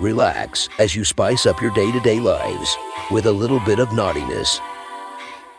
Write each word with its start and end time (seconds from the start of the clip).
Relax 0.00 0.68
as 0.78 0.94
you 0.94 1.04
spice 1.04 1.44
up 1.44 1.60
your 1.60 1.72
day 1.72 1.90
to 1.90 2.00
day 2.00 2.20
lives 2.20 2.76
with 3.10 3.26
a 3.26 3.32
little 3.32 3.58
bit 3.60 3.80
of 3.80 3.92
naughtiness. 3.92 4.60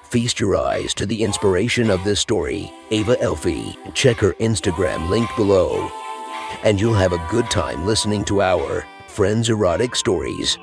Feast 0.04 0.40
your 0.40 0.56
eyes 0.56 0.94
to 0.94 1.06
the 1.06 1.24
inspiration 1.24 1.90
of 1.90 2.04
this 2.04 2.22
story, 2.22 2.72
Ava 2.90 3.20
Elfie. 3.22 3.78
Check 3.94 4.18
her 4.18 4.34
Instagram 4.36 5.10
linked 5.10 5.36
below, 5.36 5.92
and 6.64 6.80
you'll 6.80 6.94
have 6.94 7.12
a 7.12 7.28
good 7.30 7.52
time 7.52 7.86
listening 7.86 8.24
to 8.26 8.42
our 8.42 8.88
friends' 9.08 9.50
erotic 9.50 9.94
stories. 9.94 10.58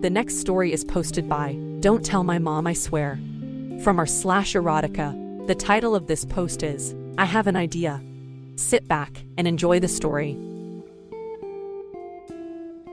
The 0.00 0.10
next 0.10 0.38
story 0.38 0.72
is 0.72 0.82
posted 0.82 1.28
by 1.28 1.58
Don't 1.80 2.02
Tell 2.02 2.24
My 2.24 2.38
Mom, 2.38 2.66
I 2.66 2.72
Swear. 2.72 3.20
From 3.84 3.98
our 3.98 4.06
slash 4.06 4.54
erotica, 4.54 5.46
the 5.46 5.54
title 5.54 5.94
of 5.94 6.06
this 6.06 6.24
post 6.24 6.62
is 6.62 6.94
I 7.18 7.26
Have 7.26 7.46
an 7.46 7.56
Idea. 7.56 8.02
Sit 8.60 8.86
back 8.86 9.24
and 9.38 9.48
enjoy 9.48 9.80
the 9.80 9.88
story. 9.88 10.36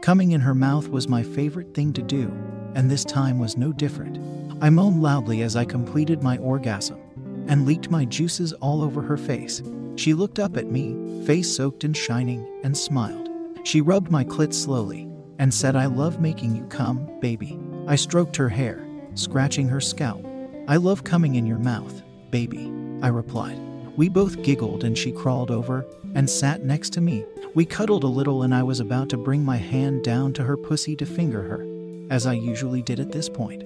Coming 0.02 0.31
in 0.31 0.39
her 0.39 0.55
mouth 0.55 0.88
was 0.88 1.09
my 1.09 1.21
favorite 1.21 1.73
thing 1.73 1.91
to 1.91 2.02
do, 2.02 2.31
and 2.73 2.89
this 2.89 3.03
time 3.03 3.38
was 3.38 3.58
no 3.58 3.73
different. 3.73 4.17
I 4.64 4.69
moaned 4.69 5.03
loudly 5.03 5.42
as 5.42 5.58
I 5.58 5.66
completed 5.66 6.23
my 6.23 6.38
orgasm 6.38 6.97
and 7.50 7.66
leaked 7.66 7.92
my 7.92 8.05
juices 8.05 8.53
all 8.53 8.81
over 8.81 9.02
her 9.02 9.17
face. 9.17 9.61
She 9.97 10.14
looked 10.14 10.39
up 10.39 10.55
at 10.55 10.72
me, 10.72 11.25
face 11.25 11.53
soaked 11.53 11.83
and 11.83 11.95
shining, 11.95 12.47
and 12.64 12.75
smiled. 12.75 13.30
She 13.66 13.81
rubbed 13.81 14.09
my 14.09 14.23
clit 14.23 14.53
slowly 14.53 15.09
and 15.38 15.53
said, 15.53 15.75
I 15.75 15.88
love 15.88 16.22
making 16.22 16.55
you 16.55 16.64
come, 16.67 17.09
baby. 17.20 17.59
I 17.88 17.97
stroked 17.97 18.38
her 18.38 18.49
hair, 18.49 18.88
scratching 19.16 19.67
her 19.67 19.81
scalp. 19.81 20.25
I 20.70 20.77
love 20.77 21.03
coming 21.03 21.36
in 21.36 21.45
your 21.45 21.59
mouth, 21.59 22.02
baby, 22.31 22.72
I 23.02 23.09
replied. 23.09 23.67
We 23.98 24.09
both 24.09 24.44
giggled 24.44 24.84
and 24.84 24.95
she 24.95 25.12
crawled 25.12 25.50
over 25.50 25.84
and 26.14 26.30
sat 26.30 26.64
next 26.64 26.94
to 26.94 27.02
me. 27.02 27.26
We 27.56 27.66
cuddled 27.66 28.04
a 28.04 28.08
little 28.08 28.44
and 28.44 28.54
I 28.54 28.62
was 28.62 28.80
about 28.80 29.09
to 29.09 29.17
bring 29.17 29.44
my 29.44 29.58
hand 29.58 30.04
down 30.04 30.34
to 30.34 30.44
her 30.44 30.56
pussy 30.56 30.95
to 30.98 31.06
finger 31.06 31.42
her, 31.42 31.66
as 32.12 32.28
I 32.28 32.34
usually 32.34 32.84
did 32.84 33.00
at 33.00 33.12
this 33.12 33.28
point. 33.28 33.64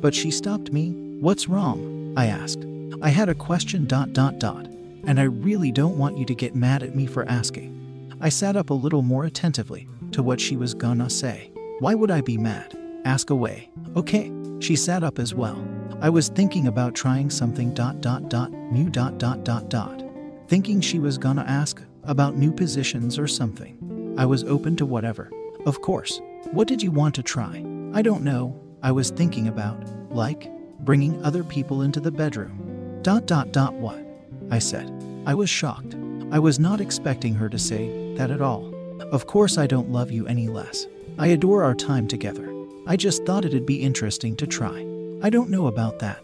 But 0.00 0.14
she 0.14 0.30
stopped 0.30 0.72
me. 0.72 0.92
What's 1.20 1.48
wrong? 1.48 2.14
I 2.16 2.26
asked. 2.26 2.64
I 3.02 3.08
had 3.08 3.28
a 3.28 3.34
question 3.34 3.86
dot 3.86 4.12
dot 4.12 4.38
dot, 4.38 4.66
and 5.04 5.18
I 5.18 5.24
really 5.24 5.72
don't 5.72 5.98
want 5.98 6.16
you 6.16 6.24
to 6.26 6.34
get 6.34 6.54
mad 6.54 6.84
at 6.84 6.94
me 6.94 7.06
for 7.06 7.28
asking. 7.28 7.72
I 8.20 8.28
sat 8.28 8.54
up 8.54 8.70
a 8.70 8.74
little 8.74 9.02
more 9.02 9.24
attentively 9.24 9.88
to 10.12 10.22
what 10.22 10.40
she 10.40 10.56
was 10.56 10.74
gonna 10.74 11.10
say. 11.10 11.50
Why 11.80 11.96
would 11.96 12.12
I 12.12 12.20
be 12.20 12.38
mad? 12.38 12.78
Ask 13.04 13.30
away. 13.30 13.68
Okay. 13.96 14.32
She 14.60 14.76
sat 14.76 15.02
up 15.02 15.18
as 15.18 15.34
well. 15.34 15.56
I 16.04 16.10
was 16.10 16.28
thinking 16.28 16.66
about 16.66 16.94
trying 16.94 17.30
something 17.30 17.72
dot 17.72 18.02
dot 18.02 18.28
dot 18.28 18.52
new 18.52 18.90
dot 18.90 19.16
dot 19.16 19.42
dot 19.42 19.70
dot. 19.70 20.04
Thinking 20.48 20.82
she 20.82 20.98
was 20.98 21.16
gonna 21.16 21.46
ask 21.48 21.80
about 22.02 22.36
new 22.36 22.52
positions 22.52 23.18
or 23.18 23.26
something. 23.26 24.14
I 24.18 24.26
was 24.26 24.44
open 24.44 24.76
to 24.76 24.84
whatever. 24.84 25.30
Of 25.64 25.80
course. 25.80 26.20
What 26.50 26.68
did 26.68 26.82
you 26.82 26.90
want 26.90 27.14
to 27.14 27.22
try? 27.22 27.64
I 27.94 28.02
don't 28.02 28.22
know. 28.22 28.54
I 28.82 28.92
was 28.92 29.08
thinking 29.08 29.48
about, 29.48 29.82
like, 30.10 30.50
bringing 30.80 31.24
other 31.24 31.42
people 31.42 31.80
into 31.80 32.00
the 32.00 32.12
bedroom. 32.12 32.98
Dot 33.00 33.24
dot 33.24 33.50
dot 33.50 33.72
what? 33.72 34.04
I 34.50 34.58
said. 34.58 34.92
I 35.24 35.32
was 35.32 35.48
shocked. 35.48 35.96
I 36.30 36.38
was 36.38 36.58
not 36.58 36.82
expecting 36.82 37.34
her 37.36 37.48
to 37.48 37.58
say 37.58 38.14
that 38.16 38.30
at 38.30 38.42
all. 38.42 38.74
Of 39.10 39.26
course, 39.26 39.56
I 39.56 39.66
don't 39.66 39.88
love 39.90 40.10
you 40.10 40.26
any 40.26 40.48
less. 40.48 40.86
I 41.18 41.28
adore 41.28 41.64
our 41.64 41.74
time 41.74 42.06
together. 42.06 42.52
I 42.86 42.96
just 42.96 43.24
thought 43.24 43.46
it'd 43.46 43.64
be 43.64 43.80
interesting 43.80 44.36
to 44.36 44.46
try. 44.46 44.93
I 45.22 45.30
don't 45.30 45.50
know 45.50 45.66
about 45.66 45.98
that. 46.00 46.20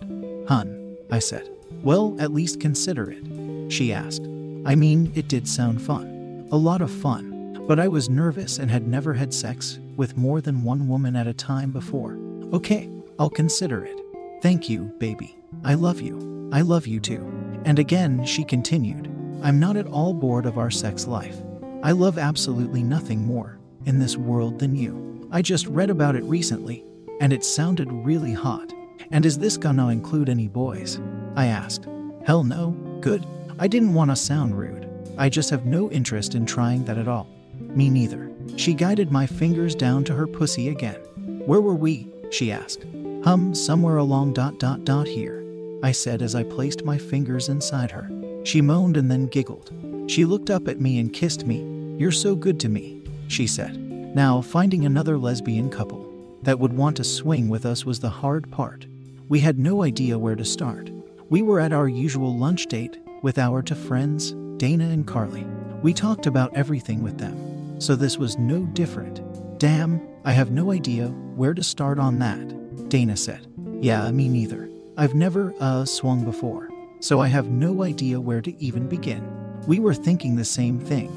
Hun, 0.48 0.96
I 1.10 1.18
said. 1.18 1.48
Well, 1.82 2.16
at 2.20 2.32
least 2.32 2.60
consider 2.60 3.10
it. 3.10 3.72
She 3.72 3.92
asked. 3.92 4.22
I 4.66 4.74
mean, 4.74 5.12
it 5.14 5.28
did 5.28 5.48
sound 5.48 5.80
fun. 5.80 6.48
A 6.50 6.56
lot 6.56 6.82
of 6.82 6.90
fun. 6.90 7.64
But 7.66 7.78
I 7.78 7.88
was 7.88 8.10
nervous 8.10 8.58
and 8.58 8.70
had 8.70 8.86
never 8.86 9.14
had 9.14 9.32
sex 9.32 9.78
with 9.96 10.16
more 10.16 10.40
than 10.40 10.64
one 10.64 10.88
woman 10.88 11.14
at 11.14 11.26
a 11.26 11.32
time 11.32 11.70
before. 11.70 12.18
Okay, 12.52 12.90
I'll 13.18 13.30
consider 13.30 13.84
it. 13.84 13.96
Thank 14.42 14.68
you, 14.68 14.92
baby. 14.98 15.36
I 15.64 15.74
love 15.74 16.00
you. 16.00 16.50
I 16.52 16.62
love 16.62 16.86
you 16.86 17.00
too. 17.00 17.24
And 17.64 17.78
again, 17.78 18.24
she 18.24 18.44
continued. 18.44 19.06
I'm 19.42 19.60
not 19.60 19.76
at 19.76 19.86
all 19.86 20.12
bored 20.12 20.46
of 20.46 20.58
our 20.58 20.70
sex 20.70 21.06
life. 21.06 21.36
I 21.82 21.92
love 21.92 22.18
absolutely 22.18 22.82
nothing 22.82 23.24
more 23.24 23.58
in 23.86 23.98
this 23.98 24.16
world 24.16 24.58
than 24.58 24.74
you. 24.74 25.28
I 25.30 25.42
just 25.42 25.66
read 25.66 25.90
about 25.90 26.16
it 26.16 26.24
recently, 26.24 26.84
and 27.20 27.32
it 27.32 27.44
sounded 27.44 27.90
really 27.92 28.32
hot. 28.32 28.72
And 29.10 29.26
is 29.26 29.38
this 29.38 29.56
gonna 29.56 29.88
include 29.88 30.28
any 30.28 30.48
boys? 30.48 31.00
I 31.36 31.46
asked. 31.46 31.86
Hell 32.24 32.44
no, 32.44 32.70
good. 33.00 33.26
I 33.58 33.66
didn't 33.66 33.94
want 33.94 34.10
to 34.10 34.16
sound 34.16 34.58
rude. 34.58 34.88
I 35.18 35.28
just 35.28 35.50
have 35.50 35.66
no 35.66 35.90
interest 35.90 36.34
in 36.34 36.46
trying 36.46 36.84
that 36.84 36.98
at 36.98 37.08
all. 37.08 37.28
Me 37.58 37.90
neither. 37.90 38.30
She 38.56 38.72
guided 38.72 39.10
my 39.10 39.26
fingers 39.26 39.74
down 39.74 40.04
to 40.04 40.14
her 40.14 40.26
pussy 40.26 40.68
again. 40.68 41.00
Where 41.46 41.60
were 41.60 41.74
we? 41.74 42.08
She 42.30 42.52
asked. 42.52 42.84
Hum, 43.24 43.54
somewhere 43.54 43.98
along 43.98 44.32
dot 44.32 44.58
dot 44.58 44.84
dot 44.84 45.06
here. 45.06 45.44
I 45.82 45.92
said 45.92 46.22
as 46.22 46.34
I 46.34 46.42
placed 46.42 46.84
my 46.84 46.96
fingers 46.96 47.48
inside 47.48 47.90
her. 47.90 48.10
She 48.44 48.62
moaned 48.62 48.96
and 48.96 49.10
then 49.10 49.26
giggled. 49.26 49.72
She 50.06 50.24
looked 50.24 50.50
up 50.50 50.68
at 50.68 50.80
me 50.80 50.98
and 50.98 51.12
kissed 51.12 51.46
me. 51.46 51.96
You're 51.98 52.12
so 52.12 52.34
good 52.34 52.58
to 52.60 52.68
me, 52.68 53.02
she 53.28 53.46
said. 53.46 53.78
Now, 54.14 54.40
finding 54.40 54.86
another 54.86 55.18
lesbian 55.18 55.70
couple 55.70 56.06
that 56.42 56.58
would 56.58 56.72
want 56.72 56.96
to 56.96 57.04
swing 57.04 57.48
with 57.48 57.66
us 57.66 57.84
was 57.84 58.00
the 58.00 58.08
hard 58.08 58.50
part. 58.50 58.86
We 59.30 59.38
had 59.38 59.60
no 59.60 59.84
idea 59.84 60.18
where 60.18 60.34
to 60.34 60.44
start. 60.44 60.90
We 61.28 61.40
were 61.40 61.60
at 61.60 61.72
our 61.72 61.88
usual 61.88 62.36
lunch 62.36 62.66
date 62.66 62.98
with 63.22 63.38
our 63.38 63.62
two 63.62 63.76
friends, 63.76 64.32
Dana 64.56 64.86
and 64.88 65.06
Carly. 65.06 65.46
We 65.84 65.94
talked 65.94 66.26
about 66.26 66.52
everything 66.56 67.00
with 67.00 67.16
them, 67.16 67.80
so 67.80 67.94
this 67.94 68.18
was 68.18 68.38
no 68.38 68.66
different. 68.72 69.20
Damn, 69.60 70.02
I 70.24 70.32
have 70.32 70.50
no 70.50 70.72
idea 70.72 71.06
where 71.36 71.54
to 71.54 71.62
start 71.62 72.00
on 72.00 72.18
that, 72.18 72.88
Dana 72.88 73.16
said. 73.16 73.46
Yeah, 73.80 74.10
me 74.10 74.28
neither. 74.28 74.68
I've 74.96 75.14
never, 75.14 75.54
uh, 75.60 75.84
swung 75.84 76.24
before, 76.24 76.68
so 76.98 77.20
I 77.20 77.28
have 77.28 77.50
no 77.50 77.84
idea 77.84 78.20
where 78.20 78.40
to 78.40 78.60
even 78.60 78.88
begin. 78.88 79.22
We 79.68 79.78
were 79.78 79.94
thinking 79.94 80.34
the 80.34 80.44
same 80.44 80.80
thing, 80.80 81.08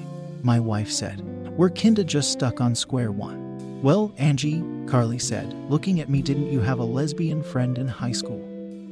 my 0.43 0.59
wife 0.59 0.91
said. 0.91 1.23
We're 1.57 1.71
kinda 1.71 2.03
just 2.03 2.31
stuck 2.31 2.61
on 2.61 2.75
square 2.75 3.11
one. 3.11 3.42
Well, 3.83 4.13
Angie, 4.17 4.63
Carly 4.87 5.19
said, 5.19 5.53
looking 5.69 5.99
at 5.99 6.09
me, 6.09 6.21
didn't 6.21 6.49
you 6.49 6.61
have 6.61 6.79
a 6.79 6.85
lesbian 6.85 7.43
friend 7.43 7.77
in 7.77 7.85
high 7.85 8.13
school? 8.13 8.41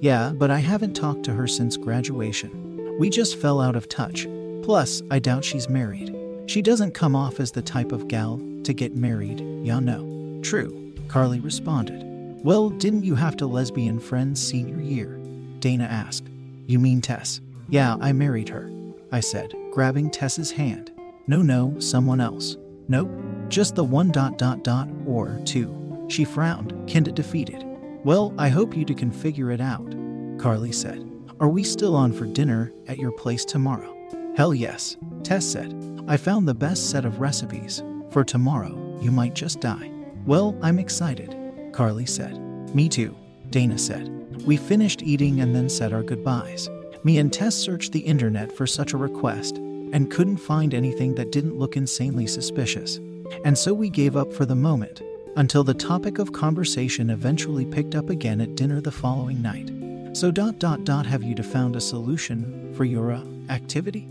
Yeah, 0.01 0.33
but 0.35 0.51
I 0.51 0.59
haven't 0.59 0.95
talked 0.95 1.23
two 1.23 1.31
her 1.31 1.47
since 1.47 1.77
graduation. 1.77 2.97
We 2.99 3.09
just 3.09 3.37
fell 3.37 3.61
out 3.61 3.77
of 3.77 3.87
touch. 3.87 4.27
Plus, 4.63 5.01
I 5.09 5.19
doubt 5.19 5.45
she's 5.45 5.69
married. 5.69 6.13
She 6.45 6.61
doesn't 6.61 6.93
come 6.93 7.15
off 7.15 7.39
as 7.39 7.53
the 7.53 7.61
type 7.61 7.93
of 7.93 8.09
gal 8.09 8.41
to 8.63 8.73
get 8.73 8.93
married, 8.93 9.39
ya 9.65 9.79
know. 9.79 10.41
True, 10.43 10.93
Carly 11.07 11.39
responded. 11.39 12.03
Well, 12.43 12.69
didn't 12.69 13.05
you 13.05 13.15
have 13.15 13.37
to 13.37 13.47
lesbian 13.47 13.97
friends 13.97 14.45
senior 14.45 14.81
year? 14.81 15.17
Dana 15.59 15.85
asked. 15.85 16.27
You 16.67 16.79
mean 16.79 16.99
Tess? 16.99 17.39
Yeah, 17.69 17.95
I 18.01 18.11
married 18.11 18.49
her, 18.49 18.69
I 19.09 19.21
said, 19.21 19.53
grabbing 19.71 20.11
Tess's 20.11 20.51
hand. 20.51 20.91
No, 21.27 21.41
no, 21.41 21.79
someone 21.79 22.19
else. 22.19 22.57
Nope, 22.89 23.09
just 23.51 23.75
the 23.75 23.83
one 23.83 24.09
dot 24.11 24.37
dot 24.37 24.63
dot 24.63 24.89
or 25.05 25.39
two. 25.45 26.05
She 26.07 26.23
frowned, 26.23 26.73
kinda 26.87 27.11
defeated. 27.11 27.63
Well, 28.03 28.33
I 28.37 28.49
hope 28.49 28.75
you 28.75 28.85
two 28.85 28.95
can 28.95 29.11
figure 29.11 29.51
it 29.51 29.61
out, 29.61 29.93
Carly 30.39 30.71
said. 30.71 31.07
Are 31.39 31.49
we 31.49 31.63
still 31.63 31.95
on 31.95 32.13
for 32.13 32.25
dinner 32.25 32.71
at 32.87 32.97
your 32.97 33.11
place 33.11 33.45
tomorrow? 33.45 33.95
Hell 34.35 34.53
yes, 34.53 34.97
Tess 35.23 35.45
said. 35.45 35.75
I 36.07 36.17
found 36.17 36.47
the 36.47 36.53
best 36.53 36.89
set 36.89 37.05
of 37.05 37.19
recipes. 37.19 37.83
For 38.09 38.23
tomorrow, 38.23 38.97
you 39.01 39.11
might 39.11 39.35
just 39.35 39.59
die. 39.59 39.91
Well, 40.25 40.57
I'm 40.61 40.79
excited, 40.79 41.35
Carly 41.73 42.05
said. 42.05 42.39
Me 42.73 42.87
too, 42.87 43.15
Dana 43.49 43.77
said. 43.77 44.09
We 44.45 44.57
finished 44.57 45.03
eating 45.03 45.41
and 45.41 45.53
then 45.53 45.69
said 45.69 45.93
our 45.93 46.03
goodbyes. 46.03 46.69
Me 47.03 47.17
and 47.17 47.31
Tess 47.31 47.55
searched 47.55 47.91
the 47.91 47.99
internet 47.99 48.51
for 48.51 48.65
such 48.65 48.93
a 48.93 48.97
request 48.97 49.57
and 49.57 50.11
couldn't 50.11 50.37
find 50.37 50.73
anything 50.73 51.15
that 51.15 51.31
didn't 51.31 51.57
look 51.57 51.75
insanely 51.75 52.27
suspicious. 52.27 52.99
And 53.43 53.57
so 53.57 53.73
we 53.73 53.89
gave 53.89 54.15
up 54.15 54.31
for 54.33 54.45
the 54.45 54.55
moment, 54.55 55.01
until 55.35 55.63
the 55.63 55.73
topic 55.73 56.19
of 56.19 56.33
conversation 56.33 57.09
eventually 57.09 57.65
picked 57.65 57.95
up 57.95 58.09
again 58.09 58.41
at 58.41 58.55
dinner 58.55 58.81
the 58.81 58.91
following 58.91 59.41
night. 59.41 59.71
So 60.15 60.29
dot 60.31 60.59
dot 60.59 60.83
dot 60.83 61.05
have 61.05 61.23
you 61.23 61.35
found 61.35 61.75
a 61.75 61.81
solution 61.81 62.73
for 62.75 62.83
your 62.83 63.11
uh, 63.11 63.23
activity? 63.49 64.07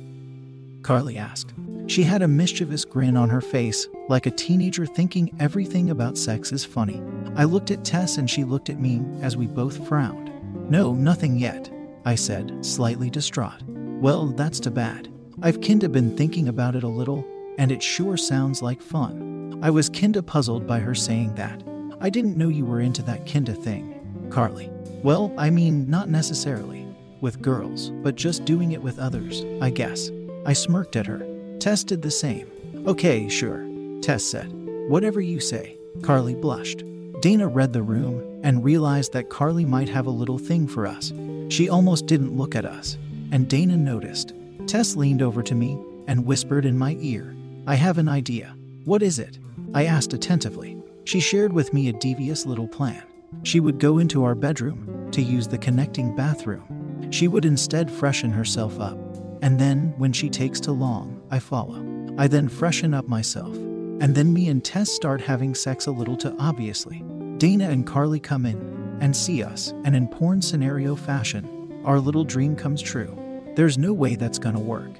Carly 0.82 1.19
asked. 1.19 1.52
She 1.88 2.05
had 2.05 2.22
a 2.22 2.28
mischievous 2.28 2.84
grin 2.84 3.17
on 3.17 3.28
her 3.28 3.40
face, 3.40 3.87
like 4.08 4.26
a 4.26 4.31
teenager 4.31 4.87
thinking 4.87 5.34
everything 5.40 5.90
about 5.90 6.17
sex 6.17 6.52
is 6.52 6.64
funny. 6.64 7.02
I 7.37 7.44
looked 7.44 7.70
at 7.70 7.84
Tess 7.84 8.17
and 8.17 8.31
she 8.31 8.44
looked 8.44 8.70
at 8.70 8.81
me 8.81 9.02
as 9.20 9.37
we 9.37 9.46
both 9.46 9.87
frowned. 9.88 10.31
No, 10.70 10.94
nothing 10.94 11.37
yet, 11.37 11.70
I 12.05 12.14
said, 12.14 12.64
slightly 12.64 13.11
distraught. 13.11 13.62
Well, 13.67 14.28
that's 14.28 14.61
too 14.61 14.70
bad. 14.70 15.08
I've 15.43 15.61
kinda 15.61 15.88
been 15.88 16.17
thinking 16.17 16.49
about 16.49 16.76
it 16.76 16.84
a 16.84 16.88
little, 16.88 17.26
and 17.58 17.73
it 17.73 17.82
sure 17.82 18.17
sounds 18.17 18.62
like 18.62 18.81
fun. 18.81 19.58
I 19.62 19.70
was 19.70 19.88
kinda 19.88 20.23
puzzled 20.23 20.67
by 20.67 20.79
her 20.79 20.94
saying 20.94 21.35
that. 21.35 21.62
I 22.00 22.11
didn't 22.11 22.37
know 22.37 22.49
you 22.49 22.64
were 22.64 22.81
into 22.81 23.02
that 23.02 23.26
kinda 23.26 23.55
thing, 23.55 23.94
Carly. 24.31 24.70
Well, 25.02 25.32
I 25.37 25.50
mean, 25.50 25.88
not 25.88 26.08
necessarily 26.08 26.87
with 27.20 27.43
girls, 27.43 27.93
but 28.02 28.14
just 28.14 28.44
doing 28.44 28.73
it 28.73 28.82
with 28.82 28.99
others, 28.99 29.44
I 29.61 29.70
guess. 29.70 30.11
I 30.47 30.55
smirked 30.55 30.97
at 30.97 31.06
her. 31.06 31.26
Tess 31.58 31.85
did 31.85 32.02
the 32.02 32.11
same. 32.11 32.47
Okay, 32.87 33.29
sure, 33.29 33.67
Tess 34.00 34.25
said. 34.25 34.50
Whatever 34.88 35.20
you 35.20 35.41
say. 35.41 35.76
Carly 36.03 36.35
blushed. 36.35 36.85
Dana 37.20 37.46
read 37.46 37.73
the 37.75 37.82
room 37.82 38.23
and 38.43 38.64
realized 38.64 39.12
that 39.12 39.29
Carly 39.29 39.67
might 39.67 39.88
have 39.88 40.06
a 40.06 40.11
little 40.11 40.38
thing 40.38 40.67
for 40.67 40.87
us. 40.87 41.12
She 41.50 41.69
almost 41.69 42.06
didn't 42.06 42.37
look 42.37 42.55
at 42.55 42.64
us, 42.64 42.96
and 43.32 43.49
Dana 43.49 43.76
noticed. 43.76 44.32
Tess 44.67 44.96
leaned 44.96 45.20
over 45.20 45.43
to 45.43 45.55
me 45.55 45.79
and 46.06 46.25
whispered 46.25 46.64
in 46.64 46.79
my 46.79 46.96
ear, 47.00 47.35
I 47.70 47.76
have 47.76 47.99
an 47.99 48.08
idea. 48.08 48.56
What 48.84 49.00
is 49.00 49.20
it? 49.20 49.38
I 49.75 49.84
asked 49.84 50.12
attentively. 50.12 50.76
She 51.05 51.20
shared 51.20 51.52
with 51.52 51.72
me 51.72 51.88
a 51.88 51.93
devious 51.93 52.44
little 52.44 52.67
plan. 52.67 53.05
She 53.44 53.61
would 53.61 53.78
go 53.78 53.99
into 53.99 54.25
our 54.25 54.34
bedroom 54.34 55.08
to 55.12 55.22
use 55.22 55.46
the 55.46 55.56
connecting 55.56 56.17
bathroom. 56.17 57.06
She 57.12 57.28
would 57.28 57.44
instead 57.44 57.88
freshen 57.88 58.32
herself 58.32 58.81
up, 58.81 58.99
and 59.40 59.56
then, 59.56 59.94
when 59.99 60.12
she 60.12 60.28
takes 60.28 60.58
too 60.58 60.72
long, 60.72 61.22
I 61.31 61.38
follow. 61.38 61.87
I 62.19 62.26
then 62.26 62.49
freshen 62.49 62.93
up 62.93 63.06
myself, 63.06 63.55
and 63.55 64.17
then 64.17 64.32
me 64.32 64.49
and 64.49 64.64
Tess 64.64 64.90
start 64.90 65.20
having 65.20 65.55
sex 65.55 65.87
a 65.87 65.93
little 65.93 66.17
too 66.17 66.34
obviously. 66.40 67.05
Dana 67.38 67.70
and 67.70 67.87
Carly 67.87 68.19
come 68.19 68.46
in 68.46 68.99
and 69.00 69.17
see 69.17 69.44
us, 69.44 69.72
and 69.84 69.94
in 69.94 70.08
porn 70.08 70.43
scenario 70.43 70.96
fashion, 70.96 71.81
our 71.84 72.00
little 72.00 72.25
dream 72.25 72.56
comes 72.56 72.82
true. 72.82 73.17
There's 73.55 73.78
no 73.78 73.93
way 73.93 74.17
that's 74.17 74.40
gonna 74.40 74.58
work, 74.58 74.90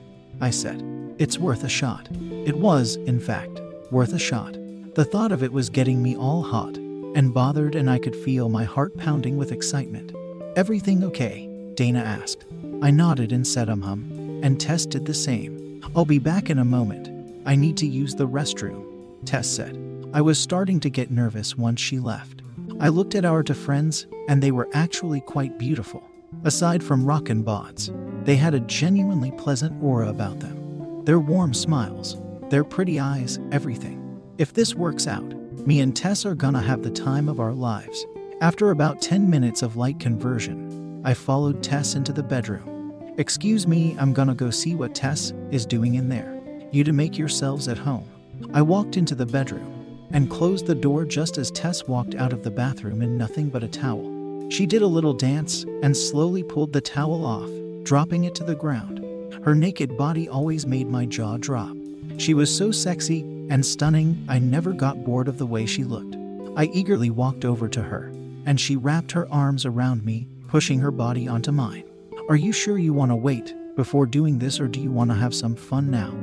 I 0.41 0.51
said. 0.51 0.85
It's 1.19 1.37
worth 1.37 1.65
a 1.65 1.69
shot. 1.69 2.09
It 2.47 2.57
was, 2.57 2.97
in 2.97 3.21
fact, 3.21 3.61
worth 3.91 4.13
a 4.13 4.19
shot. 4.19 4.57
The 4.95 5.05
thought 5.05 5.31
of 5.31 5.43
it 5.43 5.53
was 5.53 5.69
getting 5.69 6.03
me 6.03 6.17
all 6.17 6.43
hot 6.43 6.77
and 7.15 7.35
bothered, 7.35 7.75
and 7.75 7.91
I 7.91 7.99
could 7.99 8.17
feel 8.17 8.49
my 8.49 8.65
heart 8.65 8.97
pounding 8.97 9.37
with 9.37 9.53
excitement. 9.53 10.13
Everything 10.57 11.05
okay? 11.05 11.49
Dana 11.75 12.01
asked. 12.01 12.47
I 12.83 12.91
nodded 12.91 13.33
and 13.33 13.47
said 13.47 13.69
um 13.69 13.83
hum, 13.83 14.41
and 14.43 14.61
Tess 14.61 14.87
did 14.87 15.05
the 15.05 15.15
same. 15.15 15.83
I'll 15.95 16.05
be 16.05 16.19
back 16.19 16.51
in 16.51 16.59
a 16.59 16.65
moment. 16.65 17.11
I 17.47 17.57
need 17.57 17.77
to 17.79 17.87
use 17.87 18.15
the 18.15 18.29
restroom, 18.29 18.85
Tess 19.27 19.49
said. 19.49 19.79
I 20.13 20.21
was 20.23 20.39
starting 20.39 20.81
to 20.81 20.91
get 20.91 21.11
nervous 21.11 21.57
once 21.57 21.81
she 21.81 21.99
left. 21.99 22.43
I 22.81 22.89
looked 22.89 23.15
at 23.15 23.25
our 23.25 23.43
two 23.43 23.55
friends, 23.55 24.07
and 24.29 24.43
they 24.43 24.51
were 24.51 24.69
actually 24.73 25.21
quite 25.21 25.59
beautiful. 25.59 26.03
Aside 26.45 26.83
from 26.83 27.05
rockin' 27.05 27.45
bods, 27.45 27.91
they 28.25 28.37
had 28.37 28.55
a 28.55 28.61
genuinely 28.61 29.31
pleasant 29.33 29.83
aura 29.83 30.09
about 30.09 30.41
them. 30.41 31.05
Their 31.05 31.19
warm 31.19 31.55
smiles, 31.55 32.17
their 32.51 32.65
pretty 32.65 32.99
eyes, 32.99 33.39
everything. 33.53 34.21
If 34.37 34.53
this 34.53 34.75
works 34.75 35.07
out, 35.07 35.33
me 35.67 35.81
and 35.81 35.97
Tess 35.97 36.27
are 36.27 36.35
gonna 36.35 36.61
have 36.61 36.83
the 36.83 36.91
time 36.91 37.29
of 37.29 37.39
our 37.39 37.53
lives. 37.53 38.05
After 38.41 38.71
about 38.71 39.01
10 39.01 39.31
minutes 39.31 39.63
of 39.63 39.77
light 39.77 40.01
conversion, 40.01 41.01
I 41.05 41.15
followed 41.15 41.63
Tess 41.63 41.95
into 41.95 42.13
the 42.13 42.23
bedroom. 42.23 42.93
Excuse 43.19 43.67
me, 43.67 43.97
I'm 43.99 44.13
gonna 44.13 44.35
go 44.35 44.51
see 44.51 44.75
what 44.75 44.95
Tess 44.95 45.33
is 45.51 45.65
doing 45.65 45.95
in 45.95 46.09
there. 46.09 46.41
You 46.73 46.83
two 46.85 46.93
make 46.93 47.17
yourselves 47.17 47.69
at 47.69 47.79
home. 47.79 48.09
I 48.53 48.63
walked 48.63 48.97
into 48.97 49.15
the 49.15 49.27
bedroom 49.27 50.09
and 50.13 50.31
closed 50.31 50.67
the 50.67 50.75
door 50.75 51.05
just 51.05 51.39
as 51.39 51.51
Tess 51.51 51.87
walked 51.87 52.15
out 52.15 52.33
of 52.33 52.43
the 52.43 52.51
bathroom 52.51 53.03
in 53.03 53.17
nothing 53.17 53.49
but 53.49 53.63
a 53.63 53.69
towel. 53.69 54.49
She 54.51 54.67
did 54.67 54.83
a 54.83 54.87
little 54.87 55.13
dance 55.13 55.65
and 55.83 55.97
slowly 55.97 56.43
pulled 56.43 56.73
the 56.73 56.81
towel 56.81 57.25
off, 57.25 57.51
dropping 57.85 58.25
it 58.25 58.35
to 58.37 58.45
the 58.45 58.57
ground. 58.57 59.05
Her 59.45 59.55
naked 59.55 59.97
body 59.97 60.29
always 60.29 60.67
made 60.67 60.89
my 60.89 61.07
jaw 61.07 61.37
drop. 61.37 61.77
She 62.21 62.35
was 62.35 62.55
so 62.55 62.71
sexy 62.71 63.23
and 63.49 63.65
stunning, 63.65 64.27
I 64.29 64.39
never 64.39 64.75
got 64.75 65.05
bored 65.05 65.27
of 65.27 65.39
the 65.39 65.47
way 65.47 65.65
she 65.65 65.85
looked. 65.85 66.19
I 66.55 66.67
eagerly 66.67 67.09
walked 67.09 67.47
over 67.47 67.67
to 67.71 67.81
her, 67.81 68.13
and 68.45 68.61
she 68.61 68.77
wrapped 68.77 69.13
her 69.13 69.27
arms 69.33 69.65
around 69.65 70.05
me, 70.05 70.29
pushing 70.47 70.81
her 70.81 70.91
body 70.91 71.27
onto 71.27 71.51
mine. 71.51 71.85
Are 72.29 72.37
you 72.37 72.53
sure 72.53 72.77
you 72.77 72.93
want 72.93 73.11
to 73.11 73.17
wait 73.17 73.55
before 73.75 74.05
doing 74.05 74.39
this, 74.39 74.61
or 74.61 74.69
do 74.69 74.81
you 74.81 74.91
want 74.91 75.09
to 75.09 75.17
have 75.17 75.35
some 75.35 75.57
fun 75.57 75.91
now? 75.91 76.15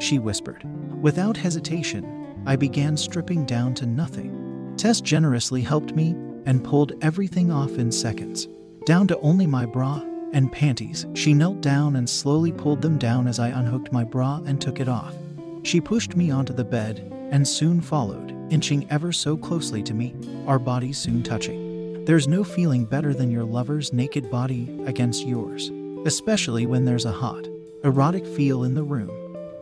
She 0.00 0.18
whispered. 0.18 0.64
Without 1.00 1.36
hesitation, 1.36 2.34
I 2.44 2.56
began 2.56 2.96
stripping 2.96 3.46
down 3.46 3.74
to 3.74 3.86
nothing. 3.86 4.74
Tess 4.76 5.00
generously 5.00 5.62
helped 5.62 5.94
me 5.94 6.16
and 6.44 6.64
pulled 6.64 6.94
everything 7.02 7.52
off 7.52 7.78
in 7.78 7.92
seconds, 7.92 8.48
down 8.84 9.06
to 9.06 9.18
only 9.20 9.46
my 9.46 9.64
bra 9.64 10.02
and 10.34 10.52
panties. 10.52 11.06
She 11.14 11.32
knelt 11.32 11.62
down 11.62 11.96
and 11.96 12.08
slowly 12.08 12.52
pulled 12.52 12.82
them 12.82 12.98
down 12.98 13.26
as 13.26 13.38
I 13.38 13.48
unhooked 13.48 13.92
my 13.92 14.04
bra 14.04 14.42
and 14.44 14.60
took 14.60 14.80
it 14.80 14.88
off. 14.88 15.14
She 15.62 15.80
pushed 15.80 16.14
me 16.14 16.30
onto 16.30 16.52
the 16.52 16.64
bed 16.64 17.10
and 17.30 17.48
soon 17.48 17.80
followed, 17.80 18.32
inching 18.50 18.86
ever 18.90 19.12
so 19.12 19.36
closely 19.36 19.82
to 19.84 19.94
me, 19.94 20.14
our 20.46 20.58
bodies 20.58 20.98
soon 20.98 21.22
touching. 21.22 22.04
There's 22.04 22.28
no 22.28 22.44
feeling 22.44 22.84
better 22.84 23.14
than 23.14 23.30
your 23.30 23.44
lover's 23.44 23.92
naked 23.92 24.30
body 24.30 24.78
against 24.84 25.26
yours, 25.26 25.70
especially 26.04 26.66
when 26.66 26.84
there's 26.84 27.06
a 27.06 27.12
hot, 27.12 27.48
erotic 27.82 28.26
feel 28.26 28.64
in 28.64 28.74
the 28.74 28.82
room. 28.82 29.10